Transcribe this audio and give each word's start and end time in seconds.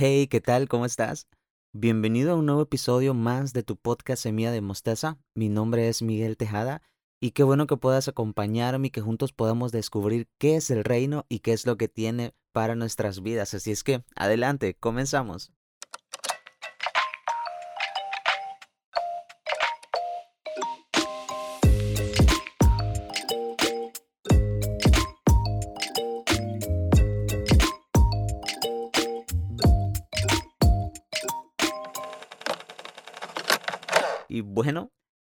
Hey, 0.00 0.28
¿qué 0.28 0.40
tal? 0.40 0.68
¿Cómo 0.68 0.86
estás? 0.86 1.26
Bienvenido 1.72 2.30
a 2.30 2.36
un 2.36 2.46
nuevo 2.46 2.62
episodio 2.62 3.14
más 3.14 3.52
de 3.52 3.64
tu 3.64 3.76
podcast 3.76 4.22
Semilla 4.22 4.52
de 4.52 4.60
Mostaza. 4.60 5.18
Mi 5.34 5.48
nombre 5.48 5.88
es 5.88 6.02
Miguel 6.02 6.36
Tejada 6.36 6.82
y 7.20 7.32
qué 7.32 7.42
bueno 7.42 7.66
que 7.66 7.76
puedas 7.76 8.06
acompañarme 8.06 8.86
y 8.86 8.90
que 8.90 9.00
juntos 9.00 9.32
podamos 9.32 9.72
descubrir 9.72 10.28
qué 10.38 10.54
es 10.54 10.70
el 10.70 10.84
reino 10.84 11.26
y 11.28 11.40
qué 11.40 11.52
es 11.52 11.66
lo 11.66 11.76
que 11.76 11.88
tiene 11.88 12.32
para 12.52 12.76
nuestras 12.76 13.24
vidas. 13.24 13.54
Así 13.54 13.72
es 13.72 13.82
que, 13.82 14.04
adelante, 14.14 14.76
comenzamos. 14.78 15.50
Y 34.28 34.42
bueno, 34.42 34.92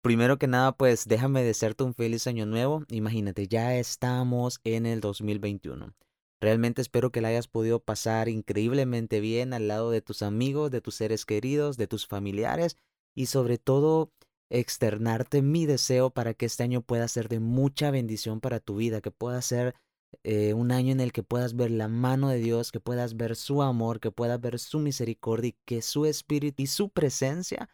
primero 0.02 0.38
que 0.38 0.46
nada, 0.46 0.72
pues 0.76 1.06
déjame 1.06 1.42
desearte 1.42 1.84
un 1.84 1.94
feliz 1.94 2.26
año 2.26 2.46
nuevo. 2.46 2.84
Imagínate, 2.88 3.46
ya 3.48 3.76
estamos 3.76 4.60
en 4.64 4.86
el 4.86 5.00
2021. 5.00 5.94
Realmente 6.40 6.82
espero 6.82 7.10
que 7.10 7.20
la 7.20 7.28
hayas 7.28 7.48
podido 7.48 7.80
pasar 7.80 8.28
increíblemente 8.28 9.20
bien 9.20 9.52
al 9.52 9.68
lado 9.68 9.90
de 9.90 10.00
tus 10.00 10.22
amigos, 10.22 10.70
de 10.70 10.80
tus 10.80 10.94
seres 10.94 11.26
queridos, 11.26 11.76
de 11.76 11.88
tus 11.88 12.06
familiares 12.06 12.76
y 13.14 13.26
sobre 13.26 13.58
todo 13.58 14.12
externarte 14.50 15.42
mi 15.42 15.66
deseo 15.66 16.10
para 16.10 16.34
que 16.34 16.46
este 16.46 16.62
año 16.62 16.80
pueda 16.80 17.08
ser 17.08 17.28
de 17.28 17.40
mucha 17.40 17.90
bendición 17.90 18.40
para 18.40 18.60
tu 18.60 18.76
vida, 18.76 19.00
que 19.00 19.10
pueda 19.10 19.42
ser 19.42 19.74
eh, 20.22 20.54
un 20.54 20.70
año 20.70 20.92
en 20.92 21.00
el 21.00 21.12
que 21.12 21.22
puedas 21.24 21.56
ver 21.56 21.72
la 21.72 21.88
mano 21.88 22.28
de 22.28 22.38
Dios, 22.38 22.72
que 22.72 22.80
puedas 22.80 23.16
ver 23.16 23.36
su 23.36 23.60
amor, 23.60 24.00
que 24.00 24.12
puedas 24.12 24.40
ver 24.40 24.58
su 24.58 24.78
misericordia 24.78 25.48
y 25.48 25.56
que 25.66 25.82
su 25.82 26.06
espíritu 26.06 26.62
y 26.62 26.66
su 26.66 26.88
presencia 26.88 27.68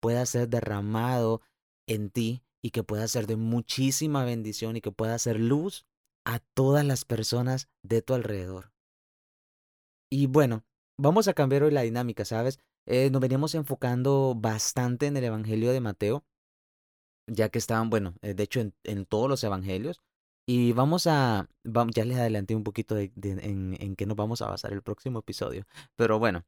pueda 0.00 0.24
ser 0.26 0.48
derramado 0.48 1.40
en 1.86 2.10
ti 2.10 2.42
y 2.62 2.70
que 2.70 2.82
pueda 2.82 3.06
ser 3.08 3.26
de 3.26 3.36
muchísima 3.36 4.24
bendición 4.24 4.76
y 4.76 4.80
que 4.80 4.92
pueda 4.92 5.18
ser 5.18 5.38
luz 5.38 5.86
a 6.24 6.40
todas 6.54 6.84
las 6.84 7.04
personas 7.04 7.68
de 7.82 8.02
tu 8.02 8.14
alrededor. 8.14 8.72
Y 10.10 10.26
bueno, 10.26 10.64
vamos 10.98 11.28
a 11.28 11.34
cambiar 11.34 11.62
hoy 11.62 11.70
la 11.70 11.82
dinámica, 11.82 12.24
¿sabes? 12.24 12.58
Eh, 12.86 13.10
nos 13.10 13.20
veníamos 13.20 13.54
enfocando 13.54 14.34
bastante 14.36 15.06
en 15.06 15.16
el 15.16 15.24
Evangelio 15.24 15.72
de 15.72 15.80
Mateo, 15.80 16.24
ya 17.26 17.50
que 17.50 17.58
estaban, 17.58 17.90
bueno, 17.90 18.14
eh, 18.22 18.34
de 18.34 18.42
hecho 18.42 18.60
en, 18.60 19.06
todos 19.06 19.28
los 19.28 19.44
Evangelios. 19.44 20.00
Y 20.46 20.72
vamos 20.72 21.06
a, 21.06 21.48
ya 21.94 22.04
les 22.06 22.16
adelanté 22.16 22.54
un 22.54 22.64
poquito 22.64 22.96
en, 22.96 23.76
en 23.78 23.96
qué 23.96 24.06
nos 24.06 24.16
vamos 24.16 24.40
a 24.40 24.48
basar 24.48 24.72
el 24.72 24.82
próximo 24.82 25.18
episodio. 25.18 25.66
Pero 25.94 26.18
bueno, 26.18 26.46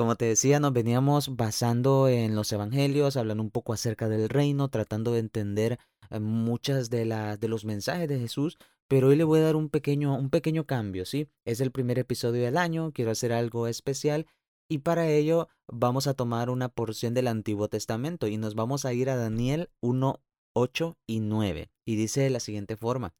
como 0.00 0.16
te 0.16 0.24
decía, 0.24 0.60
nos 0.60 0.72
veníamos 0.72 1.36
basando 1.36 2.08
en 2.08 2.34
los 2.34 2.50
evangelios, 2.52 3.18
hablando 3.18 3.42
un 3.42 3.50
poco 3.50 3.74
acerca 3.74 4.08
del 4.08 4.30
reino, 4.30 4.70
tratando 4.70 5.12
de 5.12 5.18
entender 5.18 5.78
eh, 6.08 6.20
muchas 6.20 6.88
de, 6.88 7.04
las 7.04 7.38
de 7.38 7.48
los 7.48 7.66
mensajes 7.66 8.08
de 8.08 8.18
Jesús, 8.18 8.56
pero 8.88 9.08
hoy 9.08 9.16
le 9.16 9.24
voy 9.24 9.40
a 9.40 9.42
dar 9.42 9.56
un 9.56 9.68
pequeño, 9.68 10.16
un 10.16 10.30
pequeño 10.30 10.64
cambio, 10.64 11.04
¿sí? 11.04 11.28
Es 11.44 11.60
el 11.60 11.70
primer 11.70 11.98
episodio 11.98 12.42
del 12.42 12.56
año, 12.56 12.92
quiero 12.94 13.10
hacer 13.10 13.30
algo 13.30 13.66
especial 13.66 14.24
y 14.70 14.78
para 14.78 15.06
ello 15.06 15.48
vamos 15.68 16.06
a 16.06 16.14
tomar 16.14 16.48
una 16.48 16.70
porción 16.70 17.12
del 17.12 17.28
Antiguo 17.28 17.68
Testamento 17.68 18.26
y 18.26 18.38
nos 18.38 18.54
vamos 18.54 18.86
a 18.86 18.94
ir 18.94 19.10
a 19.10 19.16
Daniel 19.16 19.68
1, 19.82 20.18
8 20.54 20.96
y 21.06 21.20
9. 21.20 21.70
Y 21.84 21.96
dice 21.96 22.22
de 22.22 22.30
la 22.30 22.40
siguiente 22.40 22.78
forma. 22.78 23.12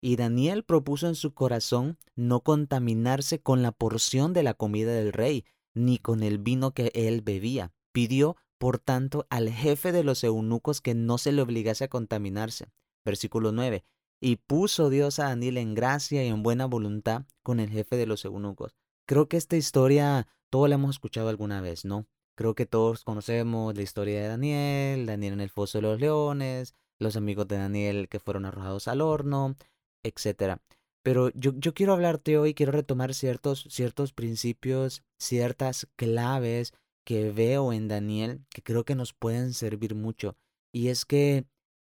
Y 0.00 0.16
Daniel 0.16 0.64
propuso 0.64 1.06
en 1.06 1.14
su 1.14 1.34
corazón 1.34 1.98
no 2.16 2.40
contaminarse 2.40 3.40
con 3.40 3.62
la 3.62 3.70
porción 3.70 4.32
de 4.32 4.42
la 4.42 4.54
comida 4.54 4.92
del 4.92 5.12
rey, 5.12 5.44
ni 5.76 5.98
con 5.98 6.22
el 6.22 6.38
vino 6.38 6.72
que 6.72 6.90
él 6.94 7.20
bebía. 7.20 7.72
Pidió, 7.92 8.36
por 8.58 8.78
tanto, 8.78 9.26
al 9.30 9.50
jefe 9.50 9.92
de 9.92 10.02
los 10.02 10.24
eunucos 10.24 10.80
que 10.80 10.94
no 10.94 11.18
se 11.18 11.32
le 11.32 11.42
obligase 11.42 11.84
a 11.84 11.88
contaminarse. 11.88 12.72
Versículo 13.04 13.52
9. 13.52 13.84
Y 14.20 14.36
puso 14.36 14.90
Dios 14.90 15.18
a 15.18 15.24
Daniel 15.24 15.58
en 15.58 15.74
gracia 15.74 16.24
y 16.24 16.28
en 16.28 16.42
buena 16.42 16.66
voluntad 16.66 17.26
con 17.42 17.60
el 17.60 17.70
jefe 17.70 17.96
de 17.96 18.06
los 18.06 18.24
eunucos. 18.24 18.74
Creo 19.06 19.28
que 19.28 19.36
esta 19.36 19.56
historia 19.56 20.26
todos 20.50 20.68
la 20.68 20.76
hemos 20.76 20.96
escuchado 20.96 21.28
alguna 21.28 21.60
vez, 21.60 21.84
¿no? 21.84 22.06
Creo 22.34 22.54
que 22.54 22.66
todos 22.66 23.04
conocemos 23.04 23.74
la 23.76 23.82
historia 23.82 24.20
de 24.20 24.28
Daniel, 24.28 25.06
Daniel 25.06 25.34
en 25.34 25.40
el 25.40 25.50
foso 25.50 25.78
de 25.78 25.82
los 25.82 26.00
leones, 26.00 26.74
los 26.98 27.16
amigos 27.16 27.46
de 27.48 27.56
Daniel 27.56 28.08
que 28.08 28.18
fueron 28.18 28.46
arrojados 28.46 28.88
al 28.88 29.00
horno, 29.00 29.54
etc. 30.02 30.58
Pero 31.06 31.30
yo, 31.34 31.52
yo 31.54 31.72
quiero 31.72 31.92
hablarte 31.92 32.36
hoy, 32.36 32.52
quiero 32.52 32.72
retomar 32.72 33.14
ciertos, 33.14 33.68
ciertos 33.70 34.12
principios, 34.12 35.04
ciertas 35.20 35.86
claves 35.94 36.72
que 37.04 37.30
veo 37.30 37.72
en 37.72 37.86
Daniel 37.86 38.44
que 38.50 38.60
creo 38.60 38.84
que 38.84 38.96
nos 38.96 39.12
pueden 39.12 39.52
servir 39.54 39.94
mucho. 39.94 40.36
Y 40.72 40.88
es 40.88 41.04
que, 41.04 41.46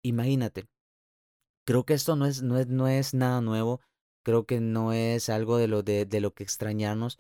imagínate, 0.02 0.64
creo 1.66 1.84
que 1.84 1.92
esto 1.92 2.16
no 2.16 2.24
es, 2.24 2.40
no 2.40 2.56
es, 2.56 2.68
no 2.68 2.88
es 2.88 3.12
nada 3.12 3.42
nuevo, 3.42 3.82
creo 4.24 4.46
que 4.46 4.60
no 4.60 4.94
es 4.94 5.28
algo 5.28 5.58
de 5.58 5.68
lo, 5.68 5.82
de, 5.82 6.06
de 6.06 6.20
lo 6.22 6.32
que 6.32 6.44
extrañarnos. 6.44 7.18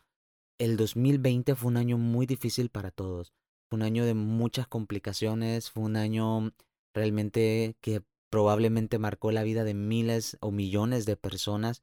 El 0.58 0.78
2020 0.78 1.54
fue 1.56 1.68
un 1.72 1.76
año 1.76 1.98
muy 1.98 2.24
difícil 2.24 2.70
para 2.70 2.90
todos, 2.90 3.34
fue 3.68 3.76
un 3.76 3.82
año 3.82 4.06
de 4.06 4.14
muchas 4.14 4.66
complicaciones, 4.66 5.70
fue 5.70 5.82
un 5.82 5.96
año 5.96 6.52
realmente 6.94 7.76
que 7.82 8.02
probablemente 8.32 8.98
marcó 8.98 9.30
la 9.30 9.42
vida 9.42 9.62
de 9.62 9.74
miles 9.74 10.38
o 10.40 10.52
millones 10.52 11.04
de 11.04 11.18
personas, 11.18 11.82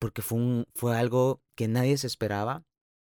porque 0.00 0.20
fue, 0.20 0.66
fue 0.74 0.98
algo 0.98 1.42
que 1.54 1.68
nadie 1.68 1.96
se 1.96 2.08
esperaba, 2.08 2.64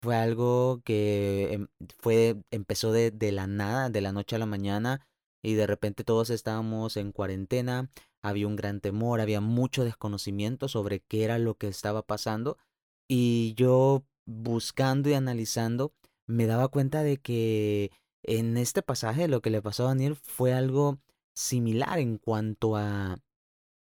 fue 0.00 0.14
algo 0.14 0.80
que 0.84 1.52
em, 1.52 1.66
fue, 1.98 2.36
empezó 2.52 2.92
de, 2.92 3.10
de 3.10 3.32
la 3.32 3.48
nada, 3.48 3.90
de 3.90 4.00
la 4.00 4.12
noche 4.12 4.36
a 4.36 4.38
la 4.38 4.46
mañana, 4.46 5.04
y 5.42 5.54
de 5.54 5.66
repente 5.66 6.04
todos 6.04 6.30
estábamos 6.30 6.96
en 6.96 7.10
cuarentena, 7.10 7.90
había 8.22 8.46
un 8.46 8.54
gran 8.54 8.80
temor, 8.80 9.20
había 9.20 9.40
mucho 9.40 9.82
desconocimiento 9.82 10.68
sobre 10.68 11.00
qué 11.00 11.24
era 11.24 11.40
lo 11.40 11.56
que 11.56 11.66
estaba 11.66 12.02
pasando, 12.02 12.56
y 13.08 13.54
yo 13.56 14.04
buscando 14.26 15.10
y 15.10 15.14
analizando, 15.14 15.92
me 16.28 16.46
daba 16.46 16.68
cuenta 16.68 17.02
de 17.02 17.16
que 17.16 17.90
en 18.22 18.56
este 18.58 18.82
pasaje 18.82 19.26
lo 19.26 19.42
que 19.42 19.50
le 19.50 19.60
pasó 19.60 19.86
a 19.86 19.88
Daniel 19.88 20.14
fue 20.14 20.52
algo 20.52 21.00
similar 21.34 21.98
en 21.98 22.18
cuanto 22.18 22.76
a, 22.76 23.18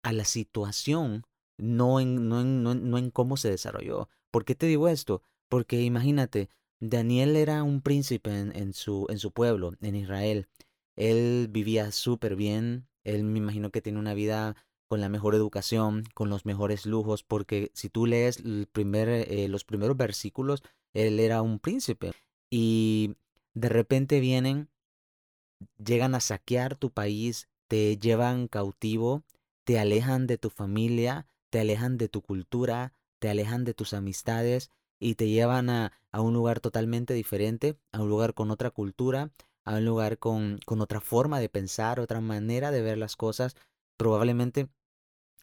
a 0.03 0.13
la 0.13 0.25
situación, 0.25 1.25
no 1.57 2.01
en, 2.01 2.29
no, 2.29 2.41
en, 2.41 2.63
no, 2.63 2.99
en 2.99 3.11
cómo 3.11 3.37
se 3.37 3.51
desarrolló. 3.51 4.09
¿Por 4.31 4.45
qué 4.45 4.55
te 4.55 4.67
digo 4.67 4.89
esto? 4.89 5.23
Porque 5.49 5.83
imagínate, 5.83 6.49
Daniel 6.81 7.37
era 7.37 7.63
un 7.63 7.81
príncipe 7.81 8.39
en, 8.39 8.55
en, 8.57 8.73
su, 8.73 9.07
en 9.09 9.19
su 9.19 9.33
pueblo, 9.33 9.75
en 9.81 9.95
Israel. 9.95 10.49
Él 10.97 11.49
vivía 11.51 11.93
súper 11.93 12.37
bien, 12.37 12.89
él 13.05 13.25
me 13.25 13.39
imagino 13.39 13.71
que 13.71 13.83
tiene 13.83 13.99
una 13.99 14.15
vida 14.15 14.57
con 14.89 15.01
la 15.01 15.09
mejor 15.09 15.35
educación, 15.35 16.05
con 16.15 16.29
los 16.29 16.45
mejores 16.45 16.87
lujos, 16.87 17.23
porque 17.23 17.71
si 17.75 17.89
tú 17.89 18.07
lees 18.07 18.39
el 18.39 18.69
primer, 18.71 19.09
eh, 19.09 19.49
los 19.49 19.65
primeros 19.65 19.97
versículos, 19.97 20.63
él 20.93 21.21
era 21.21 21.43
un 21.43 21.59
príncipe. 21.59 22.13
Y 22.51 23.17
de 23.55 23.69
repente 23.69 24.21
vienen 24.21 24.69
llegan 25.79 26.15
a 26.15 26.21
saquear 26.21 26.77
tu 26.77 26.91
país, 26.91 27.49
te 27.69 27.97
llevan 27.99 28.49
cautivo, 28.49 29.25
te 29.65 29.79
alejan 29.79 30.27
de 30.27 30.39
tu 30.39 30.51
familia, 30.51 31.27
te 31.51 31.61
alejan 31.61 31.99
de 31.99 32.09
tu 32.09 32.23
cultura, 32.23 32.93
te 33.19 33.29
alejan 33.29 33.65
de 33.65 33.75
tus 33.75 33.95
amistades 33.95 34.71
y 34.99 35.15
te 35.15 35.29
llevan 35.29 35.71
a, 35.71 35.93
a 36.13 36.21
un 36.21 36.35
lugar 36.35 36.61
totalmente 36.61 37.15
diferente, 37.15 37.79
a 37.93 38.03
un 38.03 38.09
lugar 38.09 38.35
con 38.35 38.51
otra 38.51 38.71
cultura, 38.71 39.31
a 39.65 39.77
un 39.77 39.85
lugar 39.85 40.19
con, 40.19 40.59
con 40.67 40.81
otra 40.81 41.01
forma 41.01 41.41
de 41.41 41.49
pensar, 41.49 42.01
otra 42.01 42.21
manera 42.21 42.71
de 42.71 42.83
ver 42.83 42.99
las 42.99 43.17
cosas. 43.17 43.57
Probablemente 43.97 44.69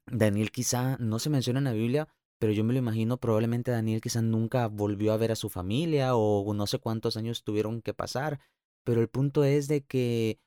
Daniel 0.06 0.52
quizá 0.52 0.98
no 1.00 1.20
se 1.20 1.30
menciona 1.30 1.60
en 1.60 1.66
la 1.66 1.74
Biblia, 1.74 2.08
pero 2.40 2.54
yo 2.54 2.64
me 2.64 2.74
lo 2.74 2.80
imagino, 2.80 3.18
probablemente 3.18 3.72
Daniel 3.72 4.02
quizá 4.02 4.22
nunca 4.22 4.68
volvió 4.68 5.14
a 5.14 5.18
ver 5.18 5.32
a 5.32 5.36
su 5.36 5.50
familia 5.50 6.16
o 6.16 6.54
no 6.54 6.68
sé 6.68 6.80
cuántos 6.80 7.18
años 7.18 7.44
tuvieron 7.44 7.82
que 7.82 7.94
pasar 7.94 8.40
pero 8.84 9.02
el 9.02 9.10
punto 9.10 9.44
es 9.44 9.68
de 9.68 9.84
que 9.84 10.40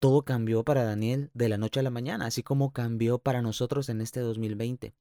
todo 0.00 0.24
cambió 0.24 0.64
para 0.64 0.84
Daniel 0.84 1.30
de 1.34 1.48
la 1.48 1.58
noche 1.58 1.80
a 1.80 1.82
la 1.82 1.90
mañana, 1.90 2.26
así 2.26 2.42
como 2.42 2.72
cambió 2.72 3.18
para 3.18 3.42
nosotros 3.42 3.88
en 3.88 4.00
este 4.00 4.20
2020. 4.20 4.94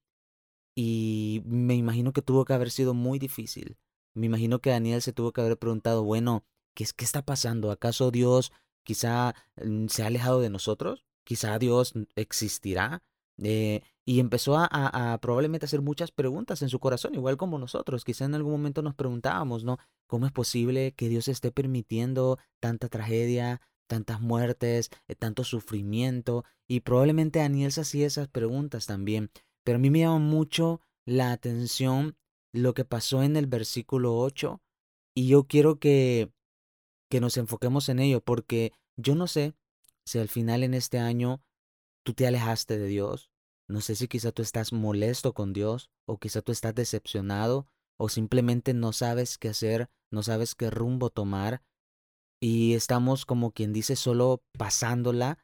Y 0.75 1.41
me 1.45 1.75
imagino 1.75 2.13
que 2.13 2.21
tuvo 2.21 2.45
que 2.45 2.53
haber 2.53 2.71
sido 2.71 2.93
muy 2.93 3.19
difícil. 3.19 3.77
Me 4.13 4.27
imagino 4.27 4.59
que 4.59 4.69
Daniel 4.69 5.01
se 5.01 5.13
tuvo 5.13 5.31
que 5.33 5.41
haber 5.41 5.57
preguntado, 5.57 6.03
bueno, 6.03 6.45
¿qué, 6.73 6.85
qué 6.95 7.05
está 7.05 7.23
pasando? 7.25 7.71
¿Acaso 7.71 8.11
Dios 8.11 8.51
quizá 8.83 9.33
mm, 9.57 9.87
se 9.87 10.03
ha 10.03 10.07
alejado 10.07 10.39
de 10.39 10.49
nosotros? 10.49 11.05
¿Quizá 11.23 11.57
Dios 11.59 11.93
existirá? 12.15 13.03
Eh, 13.43 13.81
y 14.05 14.19
empezó 14.19 14.57
a, 14.57 14.65
a, 14.65 15.17
probablemente 15.19 15.65
hacer 15.65 15.81
muchas 15.81 16.11
preguntas 16.11 16.61
en 16.61 16.69
su 16.69 16.79
corazón, 16.79 17.13
igual 17.15 17.37
como 17.37 17.59
nosotros. 17.59 18.03
Quizá 18.03 18.25
en 18.25 18.35
algún 18.35 18.53
momento 18.53 18.81
nos 18.81 18.95
preguntábamos, 18.95 19.63
¿no? 19.63 19.77
¿Cómo 20.07 20.25
es 20.25 20.31
posible 20.31 20.93
que 20.93 21.09
Dios 21.09 21.27
esté 21.27 21.51
permitiendo 21.51 22.39
tanta 22.59 22.89
tragedia, 22.89 23.61
tantas 23.87 24.19
muertes, 24.19 24.89
eh, 25.07 25.15
tanto 25.15 25.43
sufrimiento? 25.43 26.45
Y 26.67 26.79
probablemente 26.81 27.39
Daniel 27.39 27.71
se 27.71 27.81
hacía 27.81 28.07
esas 28.07 28.27
preguntas 28.27 28.87
también. 28.87 29.29
Pero 29.63 29.75
a 29.75 29.79
mí 29.79 29.89
me 29.89 29.99
llama 29.99 30.19
mucho 30.19 30.81
la 31.05 31.31
atención 31.31 32.17
lo 32.53 32.73
que 32.73 32.85
pasó 32.85 33.23
en 33.23 33.37
el 33.37 33.47
versículo 33.47 34.17
8, 34.17 34.61
Y 35.13 35.27
yo 35.27 35.45
quiero 35.45 35.79
que, 35.79 36.31
que 37.09 37.19
nos 37.19 37.37
enfoquemos 37.37 37.89
en 37.89 37.99
ello, 37.99 38.21
porque 38.21 38.71
yo 38.95 39.15
no 39.15 39.27
sé 39.27 39.53
si 40.05 40.19
al 40.19 40.29
final 40.29 40.63
en 40.63 40.73
este 40.73 40.99
año 40.99 41.43
tú 42.03 42.13
te 42.13 42.27
alejaste 42.27 42.77
de 42.77 42.87
Dios. 42.87 43.30
No 43.71 43.79
sé 43.79 43.95
si 43.95 44.07
quizá 44.07 44.31
tú 44.31 44.41
estás 44.41 44.73
molesto 44.73 45.33
con 45.33 45.53
Dios 45.53 45.89
o 46.05 46.17
quizá 46.17 46.41
tú 46.41 46.51
estás 46.51 46.75
decepcionado 46.75 47.67
o 47.97 48.09
simplemente 48.09 48.73
no 48.73 48.91
sabes 48.91 49.37
qué 49.37 49.49
hacer, 49.49 49.89
no 50.11 50.23
sabes 50.23 50.55
qué 50.55 50.69
rumbo 50.69 51.09
tomar 51.09 51.63
y 52.41 52.73
estamos 52.73 53.25
como 53.25 53.51
quien 53.51 53.71
dice 53.71 53.95
solo 53.95 54.43
pasándola 54.57 55.37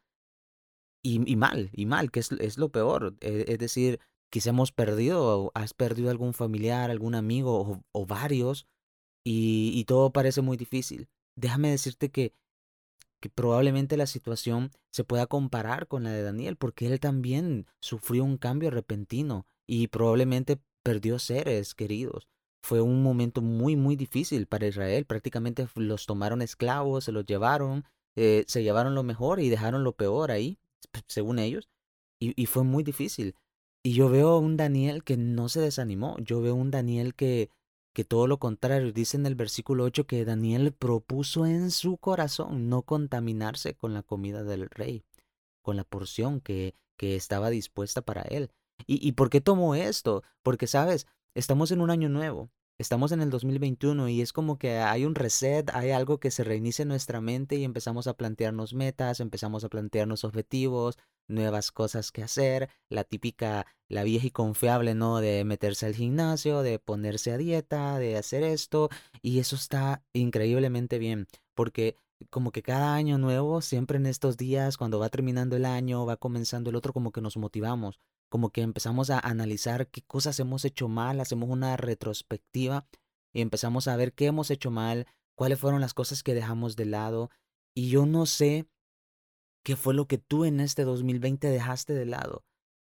y, 1.04 1.38
mal, 1.38 1.70
y 1.72 1.86
mal, 1.86 2.12
que 2.12 2.20
es, 2.20 2.34
es 2.34 2.58
lo 2.58 2.70
peor. 2.70 3.16
E, 3.22 3.46
es 3.48 3.60
decir, 3.60 4.02
quizá 4.30 4.50
hemos 4.50 4.74
perdido, 4.74 5.52
has 5.54 5.74
perdido 5.74 6.10
algún 6.10 6.34
familiar, 6.34 6.92
algún 6.92 7.16
amigo 7.16 7.62
o, 7.62 7.84
o 7.94 8.06
varios 8.06 8.68
y 9.24 9.84
todo 9.86 10.12
parece 10.12 10.42
muy 10.42 10.58
difícil. 10.58 11.10
Déjame 11.36 11.70
decirte 11.70 12.10
que 12.10 12.34
que 13.20 13.30
probablemente 13.30 13.98
la 13.98 14.08
situación 14.08 14.72
se 14.92 15.04
pueda 15.04 15.28
comparar 15.28 15.88
con 15.88 16.04
la 16.04 16.12
de 16.12 16.24
Daniel, 16.24 16.56
porque 16.56 16.88
él 16.88 17.00
también 17.00 17.68
sufrió 17.80 18.24
un 18.24 18.38
cambio 18.38 18.70
repentino 18.70 19.46
y 19.66 19.88
probablemente 19.88 20.60
perdió 20.84 21.20
seres 21.20 21.76
queridos. 21.76 22.28
Fue 22.62 22.82
un 22.82 23.04
momento 23.04 23.42
muy, 23.42 23.76
muy 23.76 23.96
difícil 23.96 24.48
para 24.48 24.68
Israel. 24.68 25.06
Prácticamente 25.06 25.68
los 25.76 26.06
tomaron 26.06 26.42
esclavos, 26.42 27.06
se 27.06 27.12
los 27.12 27.26
llevaron, 27.26 27.86
eh, 28.16 28.44
se 28.48 28.64
llevaron 28.64 28.96
lo 28.96 29.04
mejor 29.04 29.40
y 29.40 29.50
dejaron 29.50 29.84
lo 29.84 29.94
peor 29.94 30.32
ahí, 30.32 30.58
según 31.08 31.40
ellos. 31.40 31.70
Y, 32.20 32.34
y 32.42 32.46
fue 32.46 32.64
muy 32.64 32.84
difícil. 32.84 33.36
Y 33.84 33.94
yo 33.94 34.10
veo 34.10 34.38
un 34.38 34.58
Daniel 34.58 35.04
que 35.04 35.18
no 35.18 35.50
se 35.50 35.62
desanimó. 35.62 36.18
Yo 36.20 36.42
veo 36.42 36.56
un 36.56 36.72
Daniel 36.72 37.16
que, 37.16 37.50
que 37.98 38.06
todo 38.06 38.28
lo 38.28 38.38
contrario, 38.38 38.92
dice 38.92 39.18
en 39.18 39.26
el 39.26 39.34
versículo 39.34 39.84
8 39.86 40.06
que 40.06 40.24
Daniel 40.24 40.72
propuso 40.72 41.48
en 41.48 41.72
su 41.72 41.98
corazón 41.98 42.70
no 42.70 42.84
contaminarse 42.84 43.74
con 43.74 43.96
la 43.96 44.04
comida 44.04 44.44
del 44.44 44.70
rey, 44.70 45.04
con 45.64 45.78
la 45.78 45.84
porción 45.84 46.40
que, 46.40 46.76
que 46.96 47.16
estaba 47.16 47.50
dispuesta 47.50 48.04
para 48.04 48.22
él. 48.22 48.52
¿Y, 48.86 49.04
¿Y 49.04 49.14
por 49.14 49.32
qué 49.32 49.42
tomó 49.42 49.74
esto? 49.74 50.22
Porque, 50.44 50.68
sabes, 50.68 51.08
estamos 51.34 51.72
en 51.72 51.82
un 51.82 51.90
año 51.90 52.08
nuevo, 52.08 52.52
estamos 52.80 53.12
en 53.12 53.22
el 53.22 53.30
2021 53.30 54.08
y 54.10 54.22
es 54.22 54.34
como 54.34 54.58
que 54.58 54.78
hay 54.78 55.06
un 55.06 55.16
reset, 55.16 55.70
hay 55.74 55.92
algo 55.92 56.20
que 56.20 56.32
se 56.32 56.44
reinicia 56.44 56.84
en 56.84 56.90
nuestra 56.90 57.22
mente 57.22 57.56
y 57.56 57.64
empezamos 57.64 58.08
a 58.08 58.14
plantearnos 58.14 58.74
metas, 58.74 59.20
empezamos 59.20 59.64
a 59.64 59.70
plantearnos 59.70 60.24
objetivos, 60.24 60.98
nuevas 61.28 61.72
cosas 61.72 62.12
que 62.12 62.24
hacer, 62.24 62.70
la 62.90 63.04
típica, 63.04 63.66
la 63.88 64.04
vieja 64.04 64.28
y 64.28 64.32
confiable, 64.32 64.94
¿no? 64.94 65.20
De 65.20 65.44
meterse 65.44 65.88
al 65.88 65.96
gimnasio, 65.96 66.62
de 66.62 66.80
ponerse 66.80 67.32
a 67.32 67.38
dieta, 67.38 67.98
de 67.98 68.18
hacer 68.18 68.44
esto, 68.44 68.90
y 69.22 69.40
eso 69.40 69.56
está 69.56 70.04
increíblemente 70.14 71.00
bien, 71.00 71.28
porque 71.56 71.98
como 72.30 72.52
que 72.52 72.64
cada 72.64 72.96
año 72.96 73.18
nuevo, 73.18 73.62
siempre 73.62 73.98
en 73.98 74.06
estos 74.06 74.38
días, 74.38 74.78
cuando 74.78 75.00
va 75.00 75.10
terminando 75.10 75.56
el 75.56 75.66
año, 75.66 76.06
va 76.06 76.18
comenzando 76.18 76.70
el 76.70 76.76
otro, 76.76 76.94
como 76.94 77.12
que 77.12 77.22
nos 77.22 77.38
motivamos, 77.38 78.00
como 78.30 78.50
que 78.52 78.62
empezamos 78.62 79.10
a 79.10 79.20
analizar 79.20 79.88
qué 79.88 80.02
cosas 80.02 80.40
hemos 80.40 80.66
hecho 80.66 80.88
mal, 80.88 81.20
hacemos 81.20 81.50
una 81.50 81.78
retrospectiva 81.78 82.88
y 83.34 83.42
empezamos 83.42 83.88
a 83.88 83.96
ver 83.96 84.14
qué 84.14 84.28
hemos 84.28 84.52
hecho 84.52 84.72
mal, 84.72 85.08
cuáles 85.36 85.60
fueron 85.60 85.82
las 85.82 85.94
cosas 85.94 86.24
que 86.24 86.34
dejamos 86.34 86.76
de 86.76 86.86
lado. 86.86 87.30
Y 87.76 87.90
yo 87.90 88.06
no 88.06 88.26
sé 88.26 88.68
qué 89.64 89.76
fue 89.76 89.94
lo 89.94 90.08
que 90.08 90.18
tú 90.18 90.46
en 90.46 90.60
este 90.60 90.84
2020 90.84 91.50
dejaste 91.50 91.94
de 91.94 92.06
lado. 92.06 92.44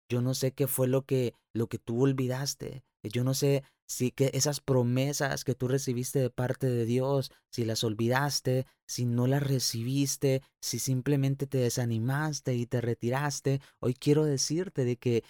Yo 0.08 0.22
no 0.22 0.34
sé 0.34 0.52
qué 0.52 0.66
fue 0.66 0.88
lo 0.88 1.04
que, 1.04 1.34
lo 1.52 1.68
que 1.68 1.78
tú 1.78 2.02
olvidaste. 2.02 2.82
Yo 3.02 3.24
no 3.24 3.34
sé 3.34 3.62
si 3.88 4.10
que 4.10 4.30
esas 4.34 4.60
promesas 4.60 5.44
que 5.44 5.54
tú 5.54 5.66
recibiste 5.66 6.20
de 6.20 6.30
parte 6.30 6.68
de 6.68 6.84
Dios, 6.84 7.32
si 7.50 7.64
las 7.64 7.82
olvidaste, 7.84 8.66
si 8.86 9.06
no 9.06 9.26
las 9.26 9.42
recibiste, 9.42 10.42
si 10.60 10.78
simplemente 10.78 11.46
te 11.46 11.58
desanimaste 11.58 12.54
y 12.54 12.66
te 12.66 12.80
retiraste. 12.80 13.60
Hoy 13.80 13.94
quiero 13.94 14.24
decirte 14.24 14.84
de 14.84 14.96
que 14.96 15.24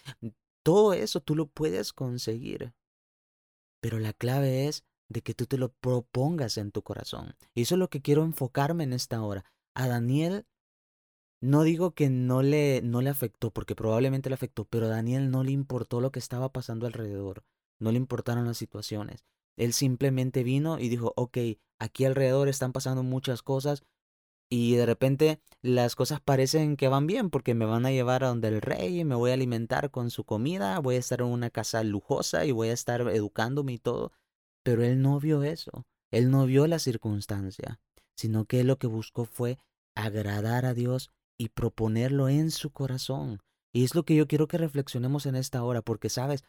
todo 0.65 0.93
eso 0.93 1.21
tú 1.21 1.37
lo 1.37 1.47
puedes 1.47 1.93
conseguir. 1.93 2.75
Pero 3.81 4.01
la 4.01 4.13
clave 4.13 4.67
es 4.67 4.85
de 5.09 5.23
que 5.23 5.35
tú 5.35 5.47
te 5.47 5.57
lo 5.57 5.73
propongas 5.73 6.59
en 6.59 6.73
tu 6.73 6.83
corazón. 6.83 7.37
Y 7.55 7.63
eso 7.63 7.77
es 7.77 7.79
lo 7.79 7.89
que 7.89 8.03
quiero 8.03 8.25
enfocarme 8.25 8.85
en 8.85 8.93
esta 8.93 9.23
hora. 9.23 9.45
A 9.75 9.87
Daniel 9.87 10.47
no 11.41 11.63
digo 11.63 11.93
que 11.93 12.11
no 12.11 12.43
le, 12.43 12.83
no 12.83 13.01
le 13.01 13.11
afectó, 13.11 13.53
porque 13.53 13.77
probablemente 13.77 14.29
le 14.29 14.35
afectó, 14.35 14.65
pero 14.65 14.87
a 14.87 14.91
Daniel 14.91 15.31
no 15.31 15.45
le 15.45 15.53
importó 15.53 16.01
lo 16.01 16.11
que 16.11 16.19
estaba 16.19 16.53
pasando 16.53 16.87
alrededor, 16.87 17.45
no 17.79 17.93
le 17.93 17.99
importaron 17.99 18.47
las 18.47 18.57
situaciones. 18.57 19.25
Él 19.57 19.73
simplemente 19.73 20.43
vino 20.43 20.79
y 20.79 20.89
dijo, 20.89 21.13
ok, 21.17 21.39
aquí 21.79 22.05
alrededor 22.05 22.49
están 22.49 22.73
pasando 22.73 23.03
muchas 23.03 23.43
cosas 23.43 23.85
y 24.51 24.77
de 24.77 24.87
repente 24.87 25.41
las 25.61 25.95
cosas 25.95 26.21
parecen 26.21 26.77
que 26.77 26.89
van 26.89 27.07
bien 27.07 27.29
porque 27.29 27.55
me 27.55 27.67
van 27.67 27.85
a 27.85 27.91
llevar 27.91 28.25
a 28.25 28.29
donde 28.29 28.49
el 28.49 28.63
rey, 28.63 29.05
me 29.05 29.15
voy 29.15 29.31
a 29.31 29.35
alimentar 29.35 29.91
con 29.91 30.11
su 30.11 30.25
comida, 30.25 30.79
voy 30.79 30.97
a 30.97 31.01
estar 31.01 31.21
en 31.21 31.27
una 31.27 31.51
casa 31.51 31.83
lujosa 31.85 32.45
y 32.45 32.53
voy 32.53 32.69
a 32.69 32.73
estar 32.73 33.03
educándome 33.03 33.75
y 33.75 33.79
todo. 33.79 34.13
Pero 34.63 34.85
él 34.85 35.03
no 35.03 35.21
vio 35.21 35.43
eso, 35.43 35.87
él 36.11 36.31
no 36.31 36.47
vio 36.47 36.67
la 36.67 36.79
circunstancia, 36.79 37.81
sino 38.17 38.47
que 38.47 38.65
lo 38.65 38.79
que 38.79 38.87
buscó 38.87 39.25
fue 39.25 39.59
agradar 39.95 40.65
a 40.65 40.75
Dios 40.75 41.11
y 41.37 41.51
proponerlo 41.51 42.29
en 42.29 42.51
su 42.51 42.71
corazón. 42.71 43.41
Y 43.73 43.85
es 43.85 43.95
lo 43.95 44.05
que 44.05 44.15
yo 44.15 44.27
quiero 44.27 44.49
que 44.49 44.59
reflexionemos 44.59 45.27
en 45.27 45.37
esta 45.37 45.63
hora, 45.63 45.83
porque 45.83 46.09
sabes, 46.09 46.45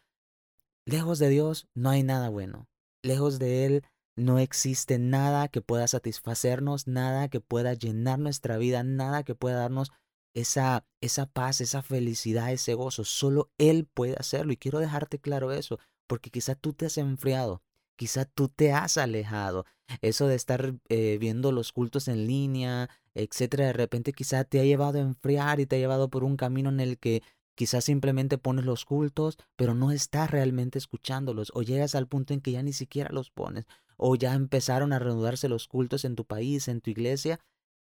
lejos 0.86 1.18
de 1.18 1.28
Dios 1.28 1.68
no 1.74 1.90
hay 1.90 2.02
nada 2.02 2.28
bueno. 2.28 2.68
Lejos 3.02 3.38
de 3.38 3.66
Él 3.66 3.82
no 4.16 4.38
existe 4.38 4.98
nada 4.98 5.48
que 5.48 5.62
pueda 5.62 5.86
satisfacernos, 5.88 6.86
nada 6.86 7.28
que 7.28 7.40
pueda 7.40 7.74
llenar 7.74 8.18
nuestra 8.18 8.58
vida, 8.58 8.82
nada 8.82 9.22
que 9.22 9.34
pueda 9.34 9.56
darnos 9.56 9.90
esa, 10.34 10.86
esa 11.00 11.26
paz, 11.26 11.60
esa 11.60 11.82
felicidad, 11.82 12.52
ese 12.52 12.74
gozo. 12.74 13.04
Solo 13.04 13.50
Él 13.58 13.88
puede 13.92 14.16
hacerlo. 14.18 14.52
Y 14.52 14.56
quiero 14.56 14.78
dejarte 14.78 15.18
claro 15.18 15.52
eso, 15.52 15.78
porque 16.06 16.30
quizá 16.30 16.54
tú 16.54 16.72
te 16.72 16.86
has 16.86 16.98
enfriado, 16.98 17.62
quizá 17.96 18.24
tú 18.24 18.48
te 18.48 18.72
has 18.72 18.98
alejado. 18.98 19.64
Eso 20.02 20.28
de 20.28 20.36
estar 20.36 20.74
eh, 20.88 21.18
viendo 21.18 21.50
los 21.52 21.72
cultos 21.72 22.08
en 22.08 22.26
línea, 22.26 22.88
etcétera, 23.14 23.66
de 23.66 23.72
repente 23.72 24.12
quizá 24.12 24.44
te 24.44 24.60
ha 24.60 24.64
llevado 24.64 24.98
a 24.98 25.02
enfriar 25.02 25.60
y 25.60 25.66
te 25.66 25.76
ha 25.76 25.78
llevado 25.78 26.10
por 26.10 26.24
un 26.24 26.36
camino 26.36 26.70
en 26.70 26.80
el 26.80 26.98
que 26.98 27.22
quizás 27.60 27.84
simplemente 27.84 28.38
pones 28.38 28.64
los 28.64 28.86
cultos, 28.86 29.36
pero 29.54 29.74
no 29.74 29.90
estás 29.90 30.30
realmente 30.30 30.78
escuchándolos, 30.78 31.52
o 31.54 31.60
llegas 31.60 31.94
al 31.94 32.08
punto 32.08 32.32
en 32.32 32.40
que 32.40 32.52
ya 32.52 32.62
ni 32.62 32.72
siquiera 32.72 33.10
los 33.12 33.30
pones, 33.30 33.66
o 33.98 34.16
ya 34.16 34.32
empezaron 34.32 34.94
a 34.94 34.98
reanudarse 34.98 35.46
los 35.46 35.68
cultos 35.68 36.06
en 36.06 36.16
tu 36.16 36.24
país, 36.24 36.68
en 36.68 36.80
tu 36.80 36.88
iglesia, 36.88 37.38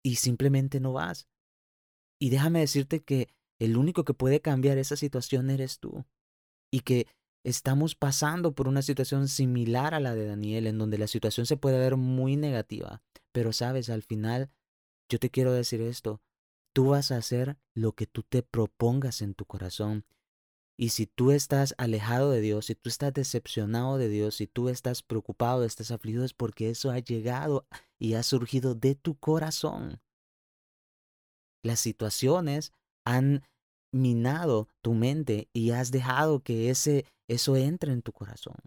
y 0.04 0.16
simplemente 0.16 0.78
no 0.78 0.92
vas. 0.92 1.26
Y 2.20 2.30
déjame 2.30 2.60
decirte 2.60 3.02
que 3.02 3.26
el 3.58 3.76
único 3.76 4.04
que 4.04 4.14
puede 4.14 4.40
cambiar 4.40 4.78
esa 4.78 4.94
situación 4.94 5.50
eres 5.50 5.80
tú, 5.80 6.04
y 6.70 6.82
que 6.82 7.08
estamos 7.42 7.96
pasando 7.96 8.54
por 8.54 8.68
una 8.68 8.82
situación 8.82 9.26
similar 9.26 9.94
a 9.94 10.00
la 10.00 10.14
de 10.14 10.26
Daniel, 10.26 10.68
en 10.68 10.78
donde 10.78 10.96
la 10.96 11.08
situación 11.08 11.44
se 11.44 11.56
puede 11.56 11.80
ver 11.80 11.96
muy 11.96 12.36
negativa. 12.36 13.02
Pero 13.32 13.52
sabes, 13.52 13.90
al 13.90 14.04
final, 14.04 14.48
yo 15.08 15.18
te 15.18 15.30
quiero 15.30 15.52
decir 15.52 15.80
esto, 15.80 16.20
tú 16.76 16.88
vas 16.88 17.10
a 17.10 17.16
hacer 17.16 17.56
lo 17.74 17.92
que 17.92 18.06
tú 18.06 18.22
te 18.22 18.42
propongas 18.42 19.22
en 19.22 19.32
tu 19.32 19.46
corazón. 19.46 20.04
Y 20.76 20.90
si 20.90 21.06
tú 21.06 21.30
estás 21.30 21.74
alejado 21.78 22.30
de 22.30 22.42
Dios, 22.42 22.66
si 22.66 22.74
tú 22.74 22.90
estás 22.90 23.14
decepcionado 23.14 23.96
de 23.96 24.10
Dios, 24.10 24.34
si 24.34 24.46
tú 24.46 24.68
estás 24.68 25.02
preocupado, 25.02 25.64
estás 25.64 25.90
afligido, 25.90 26.22
es 26.22 26.34
porque 26.34 26.68
eso 26.68 26.90
ha 26.90 26.98
llegado 26.98 27.66
y 27.98 28.12
ha 28.12 28.22
surgido 28.22 28.74
de 28.74 28.94
tu 28.94 29.14
corazón. 29.18 30.02
Las 31.62 31.80
situaciones 31.80 32.74
han 33.06 33.42
minado 33.90 34.68
tu 34.82 34.92
mente 34.92 35.48
y 35.54 35.70
has 35.70 35.90
dejado 35.90 36.42
que 36.42 36.68
ese 36.68 37.06
eso 37.26 37.56
entre 37.56 37.94
en 37.94 38.02
tu 38.02 38.12
corazón. 38.12 38.58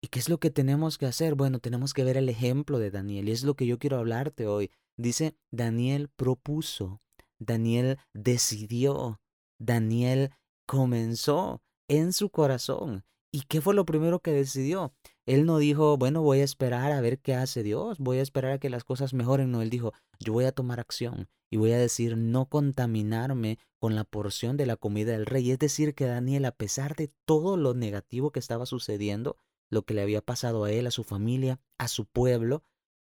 ¿Y 0.00 0.06
qué 0.06 0.20
es 0.20 0.28
lo 0.28 0.38
que 0.38 0.50
tenemos 0.50 0.98
que 0.98 1.06
hacer? 1.06 1.34
Bueno, 1.34 1.58
tenemos 1.58 1.94
que 1.94 2.04
ver 2.04 2.16
el 2.16 2.28
ejemplo 2.28 2.78
de 2.78 2.92
Daniel 2.92 3.28
y 3.28 3.32
es 3.32 3.42
lo 3.42 3.54
que 3.54 3.66
yo 3.66 3.80
quiero 3.80 3.98
hablarte 3.98 4.46
hoy. 4.46 4.70
Dice, 5.00 5.34
Daniel 5.50 6.10
propuso, 6.14 7.00
Daniel 7.38 7.96
decidió, 8.12 9.18
Daniel 9.58 10.30
comenzó 10.66 11.62
en 11.88 12.12
su 12.12 12.28
corazón. 12.28 13.04
¿Y 13.32 13.42
qué 13.42 13.62
fue 13.62 13.74
lo 13.74 13.86
primero 13.86 14.20
que 14.20 14.32
decidió? 14.32 14.92
Él 15.24 15.46
no 15.46 15.56
dijo, 15.56 15.96
bueno, 15.96 16.20
voy 16.20 16.40
a 16.40 16.44
esperar 16.44 16.92
a 16.92 17.00
ver 17.00 17.18
qué 17.18 17.34
hace 17.34 17.62
Dios, 17.62 17.98
voy 17.98 18.18
a 18.18 18.22
esperar 18.22 18.52
a 18.52 18.58
que 18.58 18.68
las 18.68 18.84
cosas 18.84 19.14
mejoren. 19.14 19.50
No, 19.50 19.62
él 19.62 19.70
dijo, 19.70 19.94
yo 20.18 20.34
voy 20.34 20.44
a 20.44 20.52
tomar 20.52 20.80
acción 20.80 21.30
y 21.50 21.56
voy 21.56 21.72
a 21.72 21.78
decir 21.78 22.18
no 22.18 22.50
contaminarme 22.50 23.58
con 23.78 23.94
la 23.94 24.04
porción 24.04 24.58
de 24.58 24.66
la 24.66 24.76
comida 24.76 25.12
del 25.12 25.24
rey. 25.24 25.50
Es 25.50 25.58
decir, 25.58 25.94
que 25.94 26.04
Daniel, 26.04 26.44
a 26.44 26.52
pesar 26.52 26.94
de 26.94 27.10
todo 27.24 27.56
lo 27.56 27.72
negativo 27.72 28.32
que 28.32 28.40
estaba 28.40 28.66
sucediendo, 28.66 29.36
lo 29.70 29.82
que 29.82 29.94
le 29.94 30.02
había 30.02 30.20
pasado 30.20 30.64
a 30.64 30.72
él, 30.72 30.86
a 30.86 30.90
su 30.90 31.04
familia, 31.04 31.58
a 31.78 31.88
su 31.88 32.04
pueblo, 32.04 32.64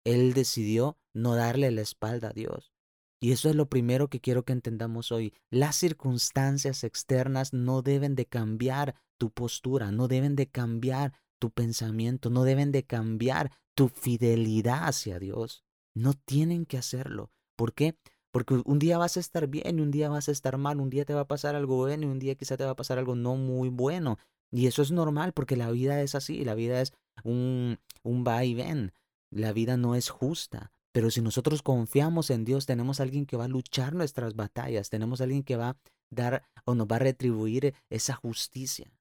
él 0.03 0.34
decidió 0.34 0.98
no 1.13 1.36
darle 1.36 1.72
la 1.72 1.82
espalda 1.82 2.29
a 2.29 2.34
Dios. 2.34 2.74
Y 3.22 3.34
eso 3.34 3.50
es 3.50 3.56
lo 3.56 3.68
primero 3.68 4.10
que 4.10 4.22
quiero 4.22 4.44
que 4.44 4.53
entendamos 4.53 5.12
hoy. 5.12 5.34
Las 5.50 5.75
circunstancias 5.75 6.84
externas 6.84 7.53
no 7.53 7.82
deben 7.82 8.15
de 8.15 8.25
cambiar 8.25 8.96
tu 9.18 9.32
postura, 9.32 9.91
no 9.91 10.08
deben 10.08 10.36
de 10.36 10.48
cambiar 10.48 11.13
tu 11.38 11.51
pensamiento, 11.51 12.29
no 12.29 12.44
deben 12.44 12.72
de 12.72 12.84
cambiar 12.84 13.51
tu 13.75 13.89
fidelidad 13.89 14.88
hacia 14.88 15.20
Dios. 15.20 15.65
No 15.94 16.13
tienen 16.13 16.65
que 16.65 16.77
hacerlo. 16.77 17.32
¿Por 17.58 17.74
qué? 17.74 17.98
Porque 18.32 18.62
un 18.63 18.79
día 18.79 18.98
vas 18.98 19.18
a 19.18 19.20
estar 19.20 19.48
bien 19.48 19.79
y 19.79 19.82
un 19.82 19.91
día 19.91 20.08
vas 20.08 20.29
a 20.29 20.32
estar 20.32 20.58
mal, 20.58 20.79
un 20.79 20.89
día 20.89 21.03
te 21.03 21.13
va 21.13 21.22
a 21.22 21.27
pasar 21.27 21.56
algo 21.56 21.77
bueno 21.77 22.03
y 22.03 22.10
un 22.10 22.20
día 22.20 22.36
quizá 22.36 22.56
te 22.56 22.63
va 22.63 22.72
a 22.72 22.75
pasar 22.75 23.00
algo 23.00 23.15
no 23.15 23.36
muy 23.36 23.70
bueno. 23.70 24.18
Y 24.51 24.68
eso 24.68 24.82
es 24.82 24.91
normal 24.91 25.34
porque 25.34 25.58
la 25.58 25.70
vida 25.72 26.01
es 26.01 26.15
así, 26.15 26.44
la 26.46 26.56
vida 26.56 26.82
es 26.82 26.94
un, 27.24 27.79
un 28.03 28.24
va 28.25 28.44
y 28.46 28.53
ven, 28.53 28.94
la 29.31 29.53
vida 29.53 29.77
no 29.77 29.95
es 29.95 30.09
justa. 30.09 30.71
Pero 30.91 31.12
si 31.12 31.21
nosotros 31.21 31.62
confiamos 31.62 32.29
en 32.29 32.45
Dios, 32.45 32.65
tenemos 32.65 33.00
alguien 33.00 33.25
que 33.25 33.38
va 33.38 33.45
a 33.45 33.50
luchar 33.50 33.93
nuestras 33.93 34.36
batallas, 34.36 34.89
tenemos 34.89 35.21
alguien 35.21 35.43
que 35.43 35.55
va 35.55 35.69
a 35.69 35.77
dar 36.09 36.43
o 36.65 36.74
nos 36.74 36.88
va 36.88 36.95
a 36.95 37.00
retribuir 37.00 37.75
esa 37.89 38.15
justicia. 38.15 38.91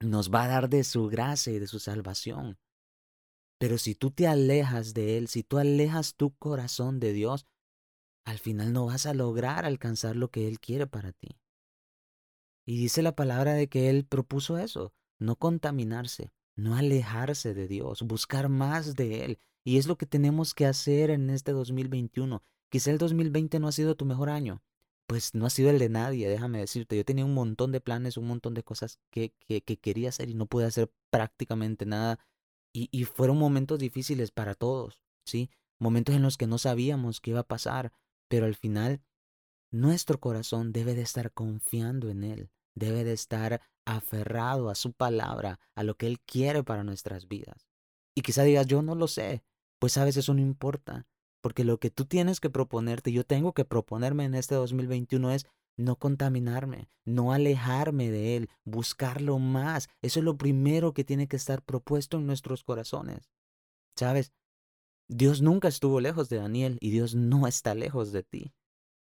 Nos 0.00 0.32
va 0.32 0.44
a 0.44 0.48
dar 0.48 0.68
de 0.70 0.84
su 0.84 1.08
gracia 1.08 1.52
y 1.52 1.58
de 1.58 1.66
su 1.66 1.78
salvación. 1.78 2.58
Pero 3.58 3.76
si 3.76 3.94
tú 3.94 4.10
te 4.10 4.26
alejas 4.26 4.94
de 4.94 5.18
Él, 5.18 5.28
si 5.28 5.42
tú 5.42 5.58
alejas 5.58 6.14
tu 6.14 6.34
corazón 6.36 6.98
de 6.98 7.12
Dios, 7.12 7.44
al 8.24 8.38
final 8.38 8.72
no 8.72 8.86
vas 8.86 9.04
a 9.04 9.12
lograr 9.12 9.66
alcanzar 9.66 10.16
lo 10.16 10.30
que 10.30 10.48
Él 10.48 10.60
quiere 10.60 10.86
para 10.86 11.12
ti. 11.12 11.38
Y 12.64 12.78
dice 12.78 13.02
la 13.02 13.14
palabra 13.14 13.52
de 13.52 13.68
que 13.68 13.90
Él 13.90 14.06
propuso 14.06 14.56
eso, 14.56 14.94
no 15.18 15.36
contaminarse, 15.36 16.30
no 16.60 16.76
alejarse 16.76 17.54
de 17.54 17.66
Dios, 17.68 18.02
buscar 18.02 18.48
más 18.48 18.94
de 18.94 19.24
Él. 19.24 19.38
Y 19.64 19.78
es 19.78 19.86
lo 19.86 19.96
que 19.96 20.06
tenemos 20.06 20.54
que 20.54 20.66
hacer 20.66 21.10
en 21.10 21.30
este 21.30 21.52
2021. 21.52 22.42
Quizá 22.68 22.90
el 22.90 22.98
2020 22.98 23.58
no 23.58 23.68
ha 23.68 23.72
sido 23.72 23.96
tu 23.96 24.04
mejor 24.04 24.30
año, 24.30 24.62
pues 25.06 25.34
no 25.34 25.46
ha 25.46 25.50
sido 25.50 25.70
el 25.70 25.78
de 25.78 25.88
nadie, 25.88 26.28
déjame 26.28 26.60
decirte. 26.60 26.96
Yo 26.96 27.04
tenía 27.04 27.24
un 27.24 27.34
montón 27.34 27.72
de 27.72 27.80
planes, 27.80 28.16
un 28.16 28.26
montón 28.26 28.54
de 28.54 28.62
cosas 28.62 29.00
que, 29.10 29.34
que, 29.46 29.62
quería 29.62 30.10
hacer 30.10 30.28
y 30.30 30.34
no 30.34 30.46
pude 30.46 30.66
hacer 30.66 30.92
prácticamente 31.10 31.84
nada. 31.84 32.18
Y, 32.72 32.88
y 32.92 33.04
fueron 33.04 33.36
momentos 33.38 33.78
difíciles 33.78 34.30
para 34.30 34.54
todos, 34.54 35.02
¿sí? 35.24 35.50
Momentos 35.78 36.14
en 36.14 36.22
los 36.22 36.36
que 36.36 36.46
no 36.46 36.58
sabíamos 36.58 37.20
qué 37.20 37.30
iba 37.30 37.40
a 37.40 37.48
pasar, 37.48 37.92
pero 38.28 38.46
al 38.46 38.54
final 38.54 39.02
nuestro 39.72 40.20
corazón 40.20 40.72
debe 40.72 40.94
de 40.94 41.02
estar 41.02 41.32
confiando 41.32 42.08
en 42.10 42.22
Él, 42.22 42.50
debe 42.74 43.04
de 43.04 43.12
estar 43.12 43.60
aferrado 43.84 44.70
a 44.70 44.74
su 44.74 44.92
palabra, 44.92 45.58
a 45.74 45.82
lo 45.82 45.96
que 45.96 46.06
Él 46.06 46.20
quiere 46.20 46.62
para 46.62 46.84
nuestras 46.84 47.28
vidas. 47.28 47.68
Y 48.14 48.22
quizá 48.22 48.42
digas, 48.44 48.66
yo 48.66 48.82
no 48.82 48.94
lo 48.94 49.08
sé, 49.08 49.42
pues 49.78 49.94
sabes, 49.94 50.16
eso 50.16 50.34
no 50.34 50.40
importa, 50.40 51.06
porque 51.40 51.64
lo 51.64 51.78
que 51.78 51.90
tú 51.90 52.04
tienes 52.04 52.40
que 52.40 52.50
proponerte, 52.50 53.12
yo 53.12 53.24
tengo 53.24 53.52
que 53.52 53.64
proponerme 53.64 54.24
en 54.24 54.34
este 54.34 54.54
2021 54.54 55.30
es 55.32 55.46
no 55.76 55.96
contaminarme, 55.96 56.88
no 57.04 57.32
alejarme 57.32 58.10
de 58.10 58.36
Él, 58.36 58.50
buscarlo 58.64 59.38
más. 59.38 59.88
Eso 60.02 60.20
es 60.20 60.24
lo 60.24 60.36
primero 60.36 60.92
que 60.92 61.04
tiene 61.04 61.26
que 61.26 61.36
estar 61.36 61.62
propuesto 61.62 62.18
en 62.18 62.26
nuestros 62.26 62.62
corazones. 62.62 63.30
¿Sabes? 63.96 64.32
Dios 65.08 65.42
nunca 65.42 65.68
estuvo 65.68 66.00
lejos 66.00 66.28
de 66.28 66.36
Daniel 66.36 66.78
y 66.80 66.90
Dios 66.90 67.14
no 67.14 67.46
está 67.46 67.74
lejos 67.74 68.12
de 68.12 68.22
ti. 68.22 68.52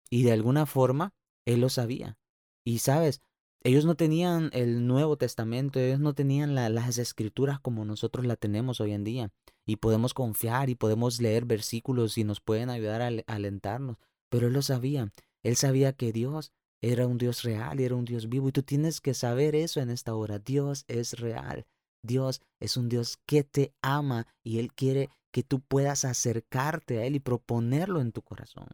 Y 0.09 0.23
de 0.23 0.33
alguna 0.33 0.67
forma, 0.67 1.15
Él 1.45 1.61
lo 1.61 1.69
sabía. 1.69 2.19
Y 2.65 2.79
sabes, 2.79 3.21
ellos 3.65 3.85
no 3.85 3.95
tenían 3.95 4.51
el 4.53 4.87
Nuevo 4.87 5.17
Testamento, 5.17 5.79
ellos 5.79 6.01
no 6.01 6.15
tenían 6.15 6.55
las 6.55 6.99
escrituras 6.99 7.61
como 7.61 7.85
nosotros 7.85 8.27
la 8.27 8.37
tenemos 8.37 8.81
hoy 8.81 8.93
en 8.93 9.05
día. 9.05 9.31
Y 9.67 9.77
podemos 9.77 10.15
confiar 10.15 10.69
y 10.71 10.75
podemos 10.75 11.21
leer 11.21 11.45
versículos 11.45 12.19
y 12.19 12.25
nos 12.25 12.41
pueden 12.41 12.71
ayudar 12.71 13.03
a 13.03 13.11
alentarnos. 13.27 13.97
Pero 14.29 14.49
Él 14.49 14.53
lo 14.53 14.63
sabía. 14.63 15.13
Él 15.45 15.57
sabía 15.57 15.93
que 15.93 16.13
Dios 16.13 16.53
era 16.81 17.07
un 17.07 17.19
Dios 17.19 17.43
real 17.43 17.81
y 17.81 17.85
era 17.85 17.95
un 17.95 18.05
Dios 18.05 18.29
vivo. 18.29 18.49
Y 18.49 18.53
tú 18.53 18.63
tienes 18.63 19.01
que 19.01 19.15
saber 19.15 19.55
eso 19.55 19.81
en 19.81 19.91
esta 19.91 20.15
hora. 20.15 20.41
Dios 20.41 20.85
es 20.89 21.21
real. 21.21 21.67
Dios 22.05 22.41
es 22.61 22.77
un 22.77 22.89
Dios 22.89 23.19
que 23.27 23.45
te 23.45 23.73
ama 23.81 24.27
y 24.43 24.59
Él 24.59 24.73
quiere 24.73 25.11
que 25.31 25.45
tú 25.45 25.61
puedas 25.61 26.05
acercarte 26.05 26.99
a 26.99 27.05
Él 27.05 27.15
y 27.15 27.21
proponerlo 27.21 28.01
en 28.01 28.11
tu 28.11 28.23
corazón. 28.23 28.69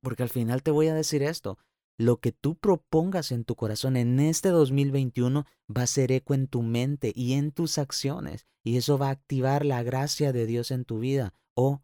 Porque 0.00 0.22
al 0.22 0.28
final 0.28 0.62
te 0.62 0.70
voy 0.70 0.86
a 0.88 0.94
decir 0.94 1.22
esto, 1.22 1.58
lo 1.98 2.20
que 2.20 2.32
tú 2.32 2.56
propongas 2.56 3.32
en 3.32 3.44
tu 3.44 3.54
corazón 3.54 3.96
en 3.96 4.18
este 4.20 4.48
2021 4.48 5.46
va 5.74 5.82
a 5.82 5.86
ser 5.86 6.12
eco 6.12 6.34
en 6.34 6.48
tu 6.48 6.62
mente 6.62 7.12
y 7.14 7.34
en 7.34 7.52
tus 7.52 7.78
acciones, 7.78 8.46
y 8.62 8.76
eso 8.76 8.98
va 8.98 9.08
a 9.08 9.12
activar 9.12 9.64
la 9.64 9.82
gracia 9.82 10.32
de 10.32 10.46
Dios 10.46 10.70
en 10.70 10.84
tu 10.84 10.98
vida 10.98 11.34
o 11.54 11.82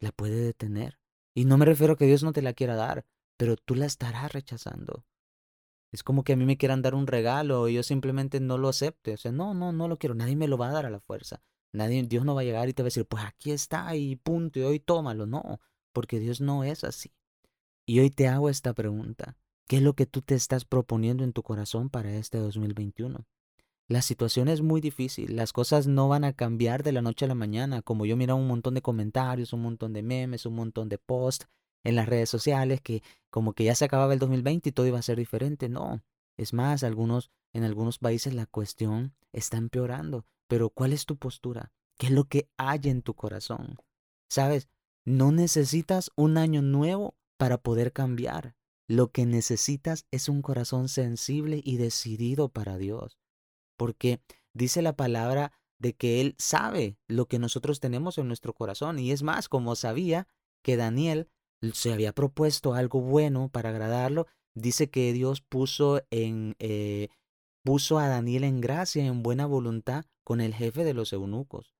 la 0.00 0.12
puede 0.12 0.36
detener. 0.36 0.98
Y 1.34 1.44
no 1.44 1.58
me 1.58 1.64
refiero 1.64 1.94
a 1.94 1.96
que 1.96 2.06
Dios 2.06 2.22
no 2.22 2.32
te 2.32 2.42
la 2.42 2.52
quiera 2.52 2.76
dar, 2.76 3.04
pero 3.36 3.56
tú 3.56 3.74
la 3.74 3.86
estarás 3.86 4.32
rechazando. 4.32 5.04
Es 5.92 6.02
como 6.02 6.24
que 6.24 6.32
a 6.32 6.36
mí 6.36 6.44
me 6.44 6.56
quieran 6.56 6.82
dar 6.82 6.94
un 6.94 7.06
regalo 7.06 7.68
y 7.68 7.74
yo 7.74 7.82
simplemente 7.84 8.40
no 8.40 8.58
lo 8.58 8.68
acepte. 8.68 9.14
O 9.14 9.16
sea, 9.16 9.30
no, 9.30 9.54
no, 9.54 9.72
no 9.72 9.86
lo 9.86 9.96
quiero. 9.96 10.16
Nadie 10.16 10.34
me 10.34 10.48
lo 10.48 10.58
va 10.58 10.68
a 10.68 10.72
dar 10.72 10.86
a 10.86 10.90
la 10.90 10.98
fuerza. 10.98 11.40
Nadie, 11.72 12.02
Dios 12.02 12.24
no 12.24 12.34
va 12.34 12.40
a 12.40 12.44
llegar 12.44 12.68
y 12.68 12.72
te 12.72 12.82
va 12.82 12.86
a 12.86 12.88
decir, 12.88 13.06
pues 13.06 13.24
aquí 13.24 13.52
está 13.52 13.94
y 13.94 14.16
punto, 14.16 14.58
y 14.58 14.62
hoy 14.62 14.80
tómalo. 14.80 15.26
No, 15.26 15.60
porque 15.92 16.18
Dios 16.18 16.40
no 16.40 16.64
es 16.64 16.82
así. 16.82 17.12
Y 17.86 18.00
hoy 18.00 18.10
te 18.10 18.26
hago 18.26 18.48
esta 18.48 18.72
pregunta. 18.72 19.36
¿Qué 19.66 19.76
es 19.76 19.82
lo 19.82 19.94
que 19.94 20.06
tú 20.06 20.20
te 20.20 20.34
estás 20.34 20.64
proponiendo 20.64 21.24
en 21.24 21.32
tu 21.32 21.42
corazón 21.42 21.88
para 21.88 22.14
este 22.14 22.38
2021? 22.38 23.24
La 23.88 24.02
situación 24.02 24.48
es 24.48 24.62
muy 24.62 24.80
difícil, 24.80 25.36
las 25.36 25.52
cosas 25.52 25.86
no 25.86 26.08
van 26.08 26.24
a 26.24 26.32
cambiar 26.32 26.82
de 26.82 26.92
la 26.92 27.02
noche 27.02 27.24
a 27.24 27.28
la 27.28 27.34
mañana, 27.34 27.82
como 27.82 28.06
yo 28.06 28.16
mira 28.16 28.34
un 28.34 28.46
montón 28.46 28.74
de 28.74 28.82
comentarios, 28.82 29.52
un 29.52 29.62
montón 29.62 29.92
de 29.92 30.02
memes, 30.02 30.46
un 30.46 30.54
montón 30.54 30.88
de 30.88 30.98
posts 30.98 31.48
en 31.82 31.96
las 31.96 32.08
redes 32.08 32.30
sociales 32.30 32.80
que 32.80 33.02
como 33.30 33.52
que 33.52 33.64
ya 33.64 33.74
se 33.74 33.84
acababa 33.84 34.12
el 34.12 34.18
2020 34.18 34.68
y 34.68 34.72
todo 34.72 34.86
iba 34.86 34.98
a 34.98 35.02
ser 35.02 35.18
diferente. 35.18 35.68
No, 35.68 36.02
es 36.36 36.52
más, 36.52 36.82
algunos 36.82 37.30
en 37.52 37.64
algunos 37.64 37.98
países 37.98 38.34
la 38.34 38.46
cuestión 38.46 39.14
está 39.32 39.56
empeorando. 39.56 40.26
Pero 40.48 40.70
¿cuál 40.70 40.92
es 40.92 41.06
tu 41.06 41.16
postura? 41.16 41.72
¿Qué 41.96 42.06
es 42.06 42.12
lo 42.12 42.24
que 42.24 42.48
hay 42.56 42.80
en 42.84 43.02
tu 43.02 43.14
corazón? 43.14 43.76
Sabes, 44.28 44.68
no 45.04 45.32
necesitas 45.32 46.10
un 46.16 46.36
año 46.36 46.60
nuevo 46.60 47.14
para 47.36 47.58
poder 47.58 47.92
cambiar. 47.92 48.56
Lo 48.86 49.10
que 49.10 49.26
necesitas 49.26 50.06
es 50.10 50.28
un 50.28 50.42
corazón 50.42 50.88
sensible 50.88 51.60
y 51.64 51.76
decidido 51.76 52.48
para 52.48 52.76
Dios. 52.76 53.18
Porque 53.76 54.20
dice 54.52 54.82
la 54.82 54.94
palabra 54.94 55.52
de 55.78 55.94
que 55.94 56.20
Él 56.20 56.34
sabe 56.38 56.98
lo 57.08 57.26
que 57.26 57.38
nosotros 57.38 57.80
tenemos 57.80 58.18
en 58.18 58.28
nuestro 58.28 58.54
corazón. 58.54 58.98
Y 58.98 59.10
es 59.10 59.22
más, 59.22 59.48
como 59.48 59.74
sabía 59.74 60.28
que 60.62 60.76
Daniel 60.76 61.28
se 61.72 61.92
había 61.92 62.12
propuesto 62.12 62.74
algo 62.74 63.00
bueno 63.00 63.48
para 63.48 63.70
agradarlo, 63.70 64.26
dice 64.54 64.90
que 64.90 65.12
Dios 65.12 65.40
puso 65.40 66.02
en 66.10 66.56
eh, 66.58 67.08
puso 67.64 67.98
a 67.98 68.08
Daniel 68.08 68.44
en 68.44 68.60
gracia, 68.60 69.04
en 69.04 69.22
buena 69.22 69.46
voluntad, 69.46 70.04
con 70.22 70.40
el 70.40 70.54
jefe 70.54 70.84
de 70.84 70.94
los 70.94 71.12
eunucos. 71.12 71.74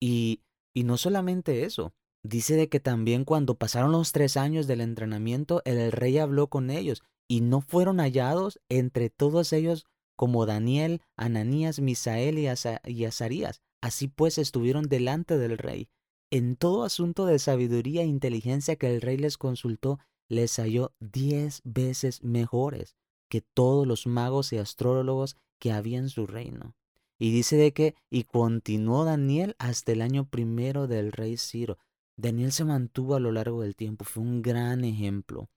Y, 0.00 0.42
y 0.74 0.84
no 0.84 0.96
solamente 0.96 1.64
eso, 1.64 1.94
dice 2.22 2.56
de 2.56 2.68
que 2.68 2.80
también 2.80 3.24
cuando 3.24 3.56
pasaron 3.56 3.92
los 3.92 4.12
tres 4.12 4.36
años 4.36 4.66
del 4.66 4.80
entrenamiento, 4.80 5.62
el 5.64 5.92
rey 5.92 6.18
habló 6.18 6.48
con 6.48 6.70
ellos 6.70 7.02
y 7.28 7.40
no 7.40 7.60
fueron 7.60 7.98
hallados 7.98 8.60
entre 8.68 9.10
todos 9.10 9.52
ellos 9.52 9.86
como 10.16 10.46
Daniel, 10.46 11.00
Ananías, 11.16 11.80
Misael 11.80 12.38
y, 12.38 12.46
y 12.84 13.04
Azarías. 13.04 13.62
Así 13.80 14.08
pues 14.08 14.36
estuvieron 14.36 14.88
delante 14.88 15.38
del 15.38 15.56
rey. 15.56 15.88
En 16.30 16.56
todo 16.56 16.84
asunto 16.84 17.26
de 17.26 17.38
sabiduría 17.38 18.02
e 18.02 18.06
inteligencia 18.06 18.76
que 18.76 18.94
el 18.94 19.00
rey 19.00 19.16
les 19.16 19.38
consultó, 19.38 19.98
les 20.28 20.56
halló 20.58 20.92
diez 21.00 21.60
veces 21.64 22.22
mejores 22.22 22.96
que 23.28 23.40
todos 23.40 23.86
los 23.86 24.06
magos 24.06 24.52
y 24.52 24.58
astrólogos 24.58 25.36
que 25.58 25.72
había 25.72 25.98
en 25.98 26.08
su 26.08 26.26
reino. 26.26 26.74
Y 27.18 27.32
dice 27.32 27.56
de 27.56 27.72
que, 27.72 27.94
y 28.10 28.24
continuó 28.24 29.04
Daniel 29.04 29.54
hasta 29.58 29.92
el 29.92 30.02
año 30.02 30.28
primero 30.28 30.86
del 30.86 31.12
rey 31.12 31.36
Ciro. 31.36 31.78
Daniel 32.20 32.52
se 32.52 32.64
mantuvo 32.64 33.14
a 33.14 33.20
lo 33.20 33.32
largo 33.32 33.62
del 33.62 33.76
tiempo, 33.76 34.04
fue 34.04 34.22
un 34.22 34.42
gran 34.42 34.84
ejemplo. 34.84 35.48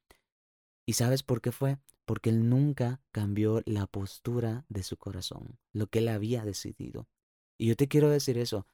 ¿Y 0.85 0.93
sabes 0.93 1.23
por 1.23 1.41
qué 1.41 1.51
fue? 1.51 1.77
Porque 2.05 2.29
él 2.29 2.49
nunca 2.49 3.01
cambió 3.11 3.61
la 3.65 3.87
postura 3.87 4.65
de 4.69 4.83
su 4.83 4.97
corazón, 4.97 5.57
lo 5.71 5.87
que 5.87 5.99
él 5.99 6.07
había 6.07 6.43
decidido. 6.43 7.07
Y 7.57 7.67
yo 7.67 7.75
te 7.75 7.87
quiero 7.87 8.09
decir 8.09 8.37
eso. 8.37 8.65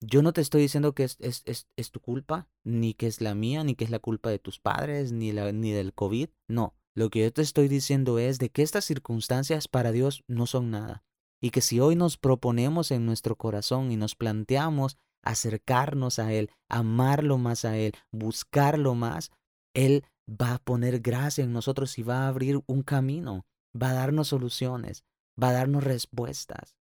Yo 0.00 0.22
no 0.22 0.32
te 0.32 0.42
estoy 0.42 0.62
diciendo 0.62 0.94
que 0.94 1.04
es, 1.04 1.16
es, 1.20 1.68
es, 1.74 1.90
tu 1.90 2.00
culpa, 2.00 2.48
ni 2.64 2.92
que 2.92 3.06
es 3.06 3.20
la 3.20 3.34
mía, 3.34 3.64
ni 3.64 3.74
que 3.74 3.84
es 3.84 3.90
la 3.90 3.98
culpa 3.98 4.28
de 4.28 4.38
tus 4.38 4.60
padres, 4.60 5.12
ni, 5.12 5.32
la, 5.32 5.52
ni 5.52 5.72
del 5.72 5.94
COVID. 5.94 6.28
No, 6.48 6.74
lo 6.94 7.08
que 7.08 7.20
yo 7.20 7.32
te 7.32 7.42
estoy 7.42 7.68
diciendo 7.68 8.18
es 8.18 8.38
de 8.38 8.50
que 8.50 8.62
estas 8.62 8.84
circunstancias 8.84 9.68
para 9.68 9.92
Dios 9.92 10.22
no 10.28 10.46
son 10.46 10.70
nada. 10.70 11.02
Y 11.40 11.50
que 11.50 11.62
si 11.62 11.80
hoy 11.80 11.96
nos 11.96 12.18
proponemos 12.18 12.90
en 12.90 13.06
nuestro 13.06 13.36
corazón 13.36 13.90
y 13.90 13.96
nos 13.96 14.14
planteamos 14.14 14.98
acercarnos 15.26 16.18
a 16.18 16.32
Él, 16.32 16.50
amarlo 16.68 17.38
más 17.38 17.64
a 17.64 17.76
Él, 17.76 17.92
buscarlo 18.12 18.94
más, 18.94 19.30
Él 19.74 20.04
va 20.28 20.54
a 20.54 20.58
poner 20.58 21.00
gracia 21.00 21.44
en 21.44 21.52
nosotros 21.52 21.98
y 21.98 22.02
va 22.02 22.24
a 22.24 22.28
abrir 22.28 22.60
un 22.66 22.82
camino, 22.82 23.46
va 23.80 23.90
a 23.90 23.94
darnos 23.94 24.28
soluciones, 24.28 25.04
va 25.40 25.50
a 25.50 25.52
darnos 25.52 25.84
respuestas, 25.84 26.76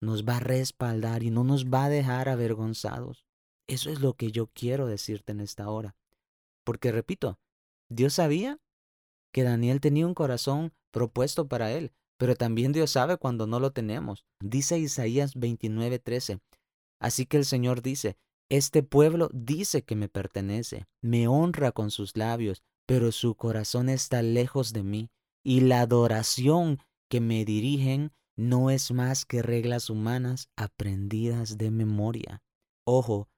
nos 0.00 0.24
va 0.24 0.36
a 0.36 0.40
respaldar 0.40 1.22
y 1.22 1.30
no 1.30 1.44
nos 1.44 1.66
va 1.66 1.86
a 1.86 1.88
dejar 1.90 2.28
avergonzados. 2.28 3.24
Eso 3.68 3.90
es 3.90 4.00
lo 4.00 4.14
que 4.14 4.32
yo 4.32 4.48
quiero 4.48 4.86
decirte 4.86 5.32
en 5.32 5.40
esta 5.40 5.68
hora. 5.68 5.94
Porque 6.64 6.92
repito, 6.92 7.38
Dios 7.88 8.14
sabía 8.14 8.58
que 9.32 9.42
Daniel 9.42 9.80
tenía 9.80 10.06
un 10.06 10.14
corazón 10.14 10.72
propuesto 10.90 11.48
para 11.48 11.70
él, 11.72 11.92
pero 12.18 12.34
también 12.34 12.72
Dios 12.72 12.90
sabe 12.90 13.16
cuando 13.16 13.46
no 13.46 13.60
lo 13.60 13.72
tenemos. 13.72 14.24
Dice 14.40 14.78
Isaías 14.78 15.34
29:13, 15.36 16.40
Así 17.00 17.26
que 17.26 17.38
el 17.38 17.44
Señor 17.44 17.82
dice, 17.82 18.16
este 18.50 18.82
pueblo 18.82 19.30
dice 19.32 19.82
que 19.82 19.96
me 19.96 20.08
pertenece, 20.08 20.86
me 21.00 21.28
honra 21.28 21.72
con 21.72 21.90
sus 21.90 22.16
labios, 22.16 22.62
pero 22.86 23.10
su 23.10 23.34
corazón 23.36 23.88
está 23.88 24.22
lejos 24.22 24.72
de 24.72 24.82
mí, 24.82 25.10
y 25.42 25.60
la 25.60 25.80
adoración 25.80 26.78
que 27.08 27.20
me 27.20 27.44
dirigen 27.44 28.12
no 28.36 28.70
es 28.70 28.90
más 28.90 29.24
que 29.24 29.42
reglas 29.42 29.90
humanas 29.90 30.50
aprendidas 30.56 31.58
de 31.58 31.70
memoria. 31.70 32.42
Ojo, 32.84 33.28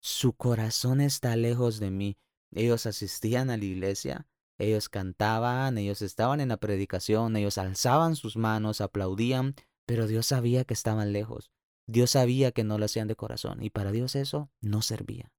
su 0.00 0.32
corazón 0.32 1.00
está 1.00 1.36
lejos 1.36 1.80
de 1.80 1.90
mí. 1.90 2.16
Ellos 2.52 2.86
asistían 2.86 3.50
a 3.50 3.56
la 3.56 3.64
iglesia, 3.64 4.26
ellos 4.58 4.88
cantaban, 4.88 5.76
ellos 5.76 6.02
estaban 6.02 6.40
en 6.40 6.48
la 6.48 6.56
predicación, 6.56 7.36
ellos 7.36 7.58
alzaban 7.58 8.16
sus 8.16 8.36
manos, 8.36 8.80
aplaudían, 8.80 9.54
pero 9.86 10.06
Dios 10.06 10.26
sabía 10.26 10.64
que 10.64 10.74
estaban 10.74 11.12
lejos. 11.12 11.50
Dios 11.88 12.10
sabía 12.10 12.52
que 12.52 12.64
no 12.64 12.78
lo 12.78 12.84
hacían 12.84 13.08
de 13.08 13.16
corazón 13.16 13.62
y 13.62 13.70
para 13.70 13.90
Dios 13.92 14.14
eso 14.14 14.50
no 14.60 14.82
servía. 14.82 15.32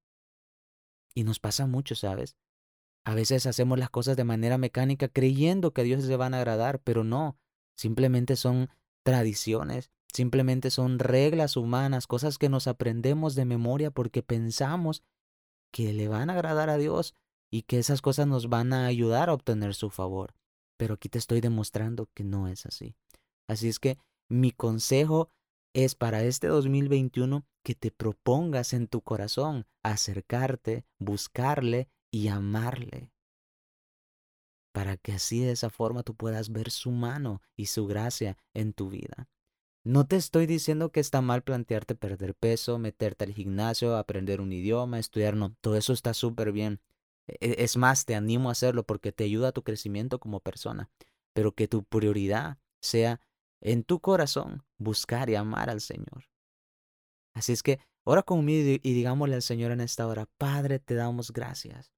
Y 1.14 1.22
nos 1.22 1.38
pasa 1.38 1.66
mucho, 1.66 1.94
¿sabes? 1.94 2.36
A 3.04 3.14
veces 3.14 3.46
hacemos 3.46 3.78
las 3.78 3.88
cosas 3.88 4.16
de 4.16 4.24
manera 4.24 4.58
mecánica 4.58 5.08
creyendo 5.08 5.72
que 5.72 5.82
a 5.82 5.84
Dios 5.84 6.04
se 6.04 6.16
van 6.16 6.34
a 6.34 6.38
agradar, 6.38 6.80
pero 6.80 7.04
no. 7.04 7.38
Simplemente 7.76 8.34
son 8.34 8.68
tradiciones, 9.04 9.92
simplemente 10.12 10.70
son 10.70 10.98
reglas 10.98 11.56
humanas, 11.56 12.08
cosas 12.08 12.36
que 12.36 12.48
nos 12.48 12.66
aprendemos 12.66 13.36
de 13.36 13.44
memoria 13.44 13.92
porque 13.92 14.22
pensamos 14.22 15.04
que 15.70 15.92
le 15.92 16.08
van 16.08 16.30
a 16.30 16.34
agradar 16.34 16.68
a 16.68 16.78
Dios 16.78 17.14
y 17.48 17.62
que 17.62 17.78
esas 17.78 18.02
cosas 18.02 18.26
nos 18.26 18.48
van 18.48 18.72
a 18.72 18.86
ayudar 18.86 19.30
a 19.30 19.34
obtener 19.34 19.74
su 19.74 19.88
favor. 19.88 20.34
Pero 20.76 20.94
aquí 20.94 21.08
te 21.08 21.18
estoy 21.18 21.40
demostrando 21.40 22.08
que 22.12 22.24
no 22.24 22.48
es 22.48 22.66
así. 22.66 22.96
Así 23.46 23.68
es 23.68 23.78
que 23.78 23.98
mi 24.28 24.50
consejo 24.50 25.28
es 25.72 25.94
para 25.94 26.22
este 26.22 26.48
2021 26.48 27.46
que 27.62 27.74
te 27.74 27.90
propongas 27.90 28.72
en 28.72 28.88
tu 28.88 29.02
corazón 29.02 29.66
acercarte, 29.82 30.84
buscarle 30.98 31.88
y 32.10 32.28
amarle. 32.28 33.12
Para 34.72 34.96
que 34.96 35.12
así 35.12 35.40
de 35.40 35.52
esa 35.52 35.70
forma 35.70 36.02
tú 36.02 36.14
puedas 36.14 36.50
ver 36.50 36.70
su 36.70 36.90
mano 36.90 37.42
y 37.56 37.66
su 37.66 37.86
gracia 37.86 38.36
en 38.54 38.72
tu 38.72 38.90
vida. 38.90 39.28
No 39.82 40.06
te 40.06 40.16
estoy 40.16 40.46
diciendo 40.46 40.92
que 40.92 41.00
está 41.00 41.22
mal 41.22 41.42
plantearte 41.42 41.94
perder 41.94 42.34
peso, 42.34 42.78
meterte 42.78 43.24
al 43.24 43.32
gimnasio, 43.32 43.96
aprender 43.96 44.40
un 44.40 44.52
idioma, 44.52 44.98
estudiar, 44.98 45.36
no, 45.36 45.56
todo 45.60 45.76
eso 45.76 45.92
está 45.92 46.12
súper 46.12 46.52
bien. 46.52 46.80
E, 47.26 47.64
es 47.64 47.76
más, 47.76 48.04
te 48.04 48.14
animo 48.14 48.50
a 48.50 48.52
hacerlo 48.52 48.84
porque 48.84 49.12
te 49.12 49.24
ayuda 49.24 49.48
a 49.48 49.52
tu 49.52 49.62
crecimiento 49.62 50.20
como 50.20 50.40
persona, 50.40 50.90
pero 51.32 51.54
que 51.54 51.66
tu 51.66 51.84
prioridad 51.84 52.58
sea 52.80 53.20
en 53.60 53.82
tu 53.84 54.00
corazón 54.00 54.64
buscar 54.80 55.30
y 55.30 55.36
amar 55.36 55.70
al 55.70 55.80
Señor. 55.80 56.24
Así 57.34 57.52
es 57.52 57.62
que 57.62 57.78
ora 58.02 58.22
conmigo 58.22 58.80
y 58.82 58.94
digámosle 58.94 59.36
al 59.36 59.42
Señor 59.42 59.70
en 59.70 59.80
esta 59.80 60.06
hora, 60.06 60.26
Padre, 60.38 60.80
te 60.80 60.94
damos 60.94 61.32
gracias. 61.32 61.92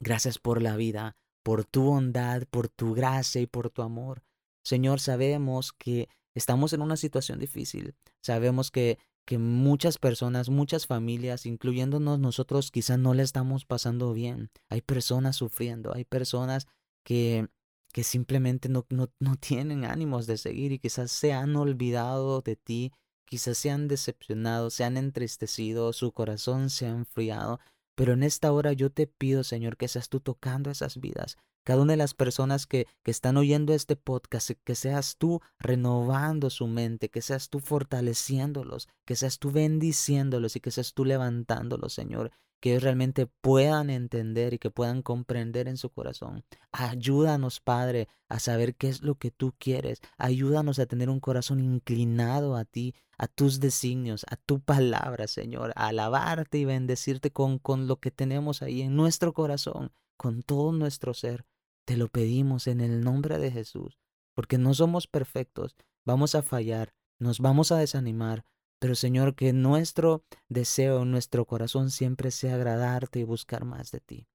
Gracias 0.00 0.38
por 0.38 0.62
la 0.62 0.76
vida, 0.76 1.16
por 1.44 1.64
tu 1.64 1.82
bondad, 1.82 2.44
por 2.50 2.68
tu 2.68 2.94
gracia 2.94 3.40
y 3.40 3.46
por 3.46 3.70
tu 3.70 3.82
amor. 3.82 4.24
Señor, 4.64 4.98
sabemos 5.00 5.72
que 5.72 6.08
estamos 6.34 6.72
en 6.72 6.82
una 6.82 6.96
situación 6.96 7.38
difícil. 7.38 7.94
Sabemos 8.22 8.70
que, 8.70 8.98
que 9.26 9.38
muchas 9.38 9.98
personas, 9.98 10.48
muchas 10.48 10.86
familias, 10.86 11.44
incluyéndonos 11.44 12.18
nosotros, 12.18 12.70
quizás 12.70 12.98
no 12.98 13.14
le 13.14 13.22
estamos 13.22 13.66
pasando 13.66 14.12
bien. 14.14 14.50
Hay 14.68 14.80
personas 14.80 15.36
sufriendo, 15.36 15.94
hay 15.94 16.04
personas 16.04 16.66
que, 17.04 17.48
que 17.92 18.04
simplemente 18.04 18.68
no, 18.68 18.86
no, 18.90 19.10
no 19.18 19.36
tienen 19.36 19.84
ánimos 19.84 20.26
de 20.26 20.36
seguir 20.36 20.72
y 20.72 20.78
quizás 20.78 21.10
se 21.10 21.32
han 21.32 21.56
olvidado 21.56 22.40
de 22.40 22.56
ti, 22.56 22.92
quizás 23.24 23.58
se 23.58 23.70
han 23.70 23.88
decepcionado, 23.88 24.70
se 24.70 24.84
han 24.84 24.96
entristecido, 24.96 25.92
su 25.92 26.12
corazón 26.12 26.70
se 26.70 26.86
ha 26.86 26.90
enfriado. 26.90 27.60
Pero 27.94 28.12
en 28.14 28.22
esta 28.22 28.52
hora 28.52 28.72
yo 28.72 28.90
te 28.90 29.06
pido, 29.06 29.44
Señor, 29.44 29.76
que 29.76 29.88
seas 29.88 30.08
tú 30.08 30.20
tocando 30.20 30.70
esas 30.70 31.00
vidas, 31.00 31.36
cada 31.64 31.82
una 31.82 31.92
de 31.92 31.98
las 31.98 32.14
personas 32.14 32.66
que, 32.66 32.86
que 33.02 33.10
están 33.10 33.36
oyendo 33.36 33.74
este 33.74 33.94
podcast, 33.94 34.52
que 34.64 34.74
seas 34.74 35.16
tú 35.18 35.40
renovando 35.58 36.48
su 36.48 36.66
mente, 36.66 37.10
que 37.10 37.20
seas 37.20 37.50
tú 37.50 37.60
fortaleciéndolos, 37.60 38.88
que 39.04 39.16
seas 39.16 39.38
tú 39.38 39.50
bendiciéndolos 39.50 40.56
y 40.56 40.60
que 40.60 40.70
seas 40.70 40.94
tú 40.94 41.04
levantándolos, 41.04 41.92
Señor 41.92 42.30
que 42.60 42.78
realmente 42.78 43.26
puedan 43.26 43.90
entender 43.90 44.54
y 44.54 44.58
que 44.58 44.70
puedan 44.70 45.02
comprender 45.02 45.66
en 45.66 45.76
su 45.76 45.90
corazón. 45.90 46.44
Ayúdanos, 46.72 47.60
Padre, 47.60 48.08
a 48.28 48.38
saber 48.38 48.76
qué 48.76 48.88
es 48.88 49.02
lo 49.02 49.16
que 49.16 49.30
tú 49.30 49.54
quieres. 49.58 50.00
Ayúdanos 50.18 50.78
a 50.78 50.86
tener 50.86 51.08
un 51.08 51.20
corazón 51.20 51.60
inclinado 51.60 52.56
a 52.56 52.64
ti, 52.64 52.94
a 53.16 53.26
tus 53.26 53.60
designios, 53.60 54.24
a 54.28 54.36
tu 54.36 54.60
palabra, 54.60 55.26
Señor, 55.26 55.72
a 55.74 55.88
alabarte 55.88 56.58
y 56.58 56.66
bendecirte 56.66 57.30
con, 57.30 57.58
con 57.58 57.86
lo 57.86 57.96
que 57.96 58.10
tenemos 58.10 58.62
ahí 58.62 58.82
en 58.82 58.94
nuestro 58.94 59.32
corazón, 59.32 59.92
con 60.16 60.42
todo 60.42 60.72
nuestro 60.72 61.14
ser. 61.14 61.46
Te 61.86 61.96
lo 61.96 62.08
pedimos 62.08 62.66
en 62.66 62.80
el 62.80 63.00
nombre 63.00 63.38
de 63.38 63.50
Jesús, 63.50 63.98
porque 64.34 64.58
no 64.58 64.74
somos 64.74 65.06
perfectos, 65.06 65.76
vamos 66.04 66.34
a 66.34 66.42
fallar, 66.42 66.94
nos 67.18 67.40
vamos 67.40 67.72
a 67.72 67.78
desanimar, 67.78 68.44
pero 68.80 68.96
Señor, 68.96 69.36
que 69.36 69.52
nuestro 69.52 70.24
deseo, 70.48 71.04
nuestro 71.04 71.44
corazón 71.44 71.90
siempre 71.90 72.32
sea 72.32 72.56
agradarte 72.56 73.20
y 73.20 73.24
buscar 73.24 73.64
más 73.64 73.92
de 73.92 74.00
ti. 74.00 74.26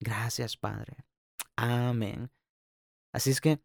Gracias, 0.00 0.56
Padre. 0.56 1.04
Amén. 1.54 2.30
Así 3.12 3.30
es 3.30 3.40
que 3.40 3.60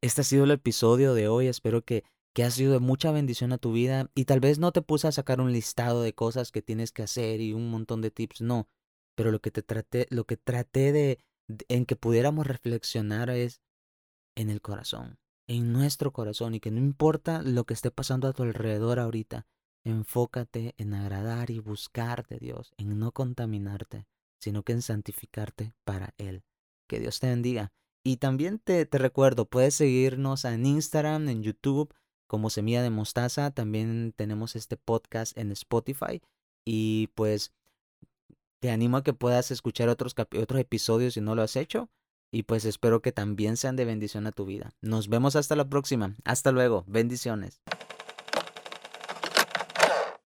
este 0.00 0.22
ha 0.22 0.24
sido 0.24 0.44
el 0.44 0.50
episodio 0.50 1.14
de 1.14 1.28
hoy. 1.28 1.46
Espero 1.46 1.82
que, 1.82 2.02
que 2.34 2.42
ha 2.42 2.50
sido 2.50 2.72
de 2.72 2.80
mucha 2.80 3.12
bendición 3.12 3.52
a 3.52 3.58
tu 3.58 3.72
vida 3.72 4.10
y 4.16 4.24
tal 4.24 4.40
vez 4.40 4.58
no 4.58 4.72
te 4.72 4.82
puse 4.82 5.06
a 5.06 5.12
sacar 5.12 5.40
un 5.40 5.52
listado 5.52 6.02
de 6.02 6.14
cosas 6.14 6.50
que 6.50 6.62
tienes 6.62 6.90
que 6.90 7.04
hacer 7.04 7.40
y 7.40 7.52
un 7.52 7.70
montón 7.70 8.00
de 8.00 8.10
tips, 8.10 8.40
no 8.40 8.68
pero 9.14 9.30
lo 9.30 9.40
que 9.40 9.50
te 9.50 9.62
traté, 9.62 10.06
lo 10.10 10.24
que 10.24 10.36
traté 10.36 10.92
de, 10.92 11.18
en 11.68 11.86
que 11.86 11.96
pudiéramos 11.96 12.46
reflexionar 12.46 13.30
es 13.30 13.60
en 14.34 14.50
el 14.50 14.60
corazón, 14.60 15.18
en 15.46 15.72
nuestro 15.72 16.12
corazón 16.12 16.54
y 16.54 16.60
que 16.60 16.70
no 16.70 16.78
importa 16.78 17.42
lo 17.42 17.64
que 17.64 17.74
esté 17.74 17.90
pasando 17.90 18.28
a 18.28 18.32
tu 18.32 18.42
alrededor 18.42 18.98
ahorita, 18.98 19.46
enfócate 19.84 20.74
en 20.78 20.94
agradar 20.94 21.50
y 21.50 21.58
buscar 21.58 22.26
de 22.26 22.38
Dios, 22.38 22.72
en 22.78 22.98
no 22.98 23.12
contaminarte, 23.12 24.06
sino 24.40 24.62
que 24.62 24.72
en 24.72 24.82
santificarte 24.82 25.74
para 25.84 26.14
Él. 26.18 26.44
Que 26.88 27.00
Dios 27.00 27.20
te 27.20 27.28
bendiga. 27.28 27.72
Y 28.02 28.18
también 28.18 28.58
te, 28.58 28.84
te 28.84 28.98
recuerdo, 28.98 29.46
puedes 29.46 29.74
seguirnos 29.74 30.44
en 30.44 30.66
Instagram, 30.66 31.28
en 31.28 31.42
YouTube, 31.42 31.94
como 32.26 32.50
Semilla 32.50 32.82
de 32.82 32.90
Mostaza. 32.90 33.50
También 33.50 34.12
tenemos 34.16 34.56
este 34.56 34.76
podcast 34.76 35.36
en 35.38 35.52
Spotify. 35.52 36.20
Y 36.66 37.08
pues 37.14 37.52
te 38.60 38.70
animo 38.70 38.98
a 38.98 39.02
que 39.02 39.12
puedas 39.12 39.50
escuchar 39.50 39.88
otros, 39.88 40.14
otros 40.18 40.60
episodios 40.60 41.14
si 41.14 41.20
no 41.20 41.34
lo 41.34 41.42
has 41.42 41.56
hecho. 41.56 41.90
Y 42.34 42.42
pues 42.42 42.64
espero 42.64 43.00
que 43.00 43.12
también 43.12 43.56
sean 43.56 43.76
de 43.76 43.84
bendición 43.84 44.26
a 44.26 44.32
tu 44.32 44.44
vida. 44.44 44.72
Nos 44.80 45.08
vemos 45.08 45.36
hasta 45.36 45.54
la 45.54 45.68
próxima. 45.68 46.16
Hasta 46.24 46.50
luego. 46.50 46.82
Bendiciones. 46.88 47.60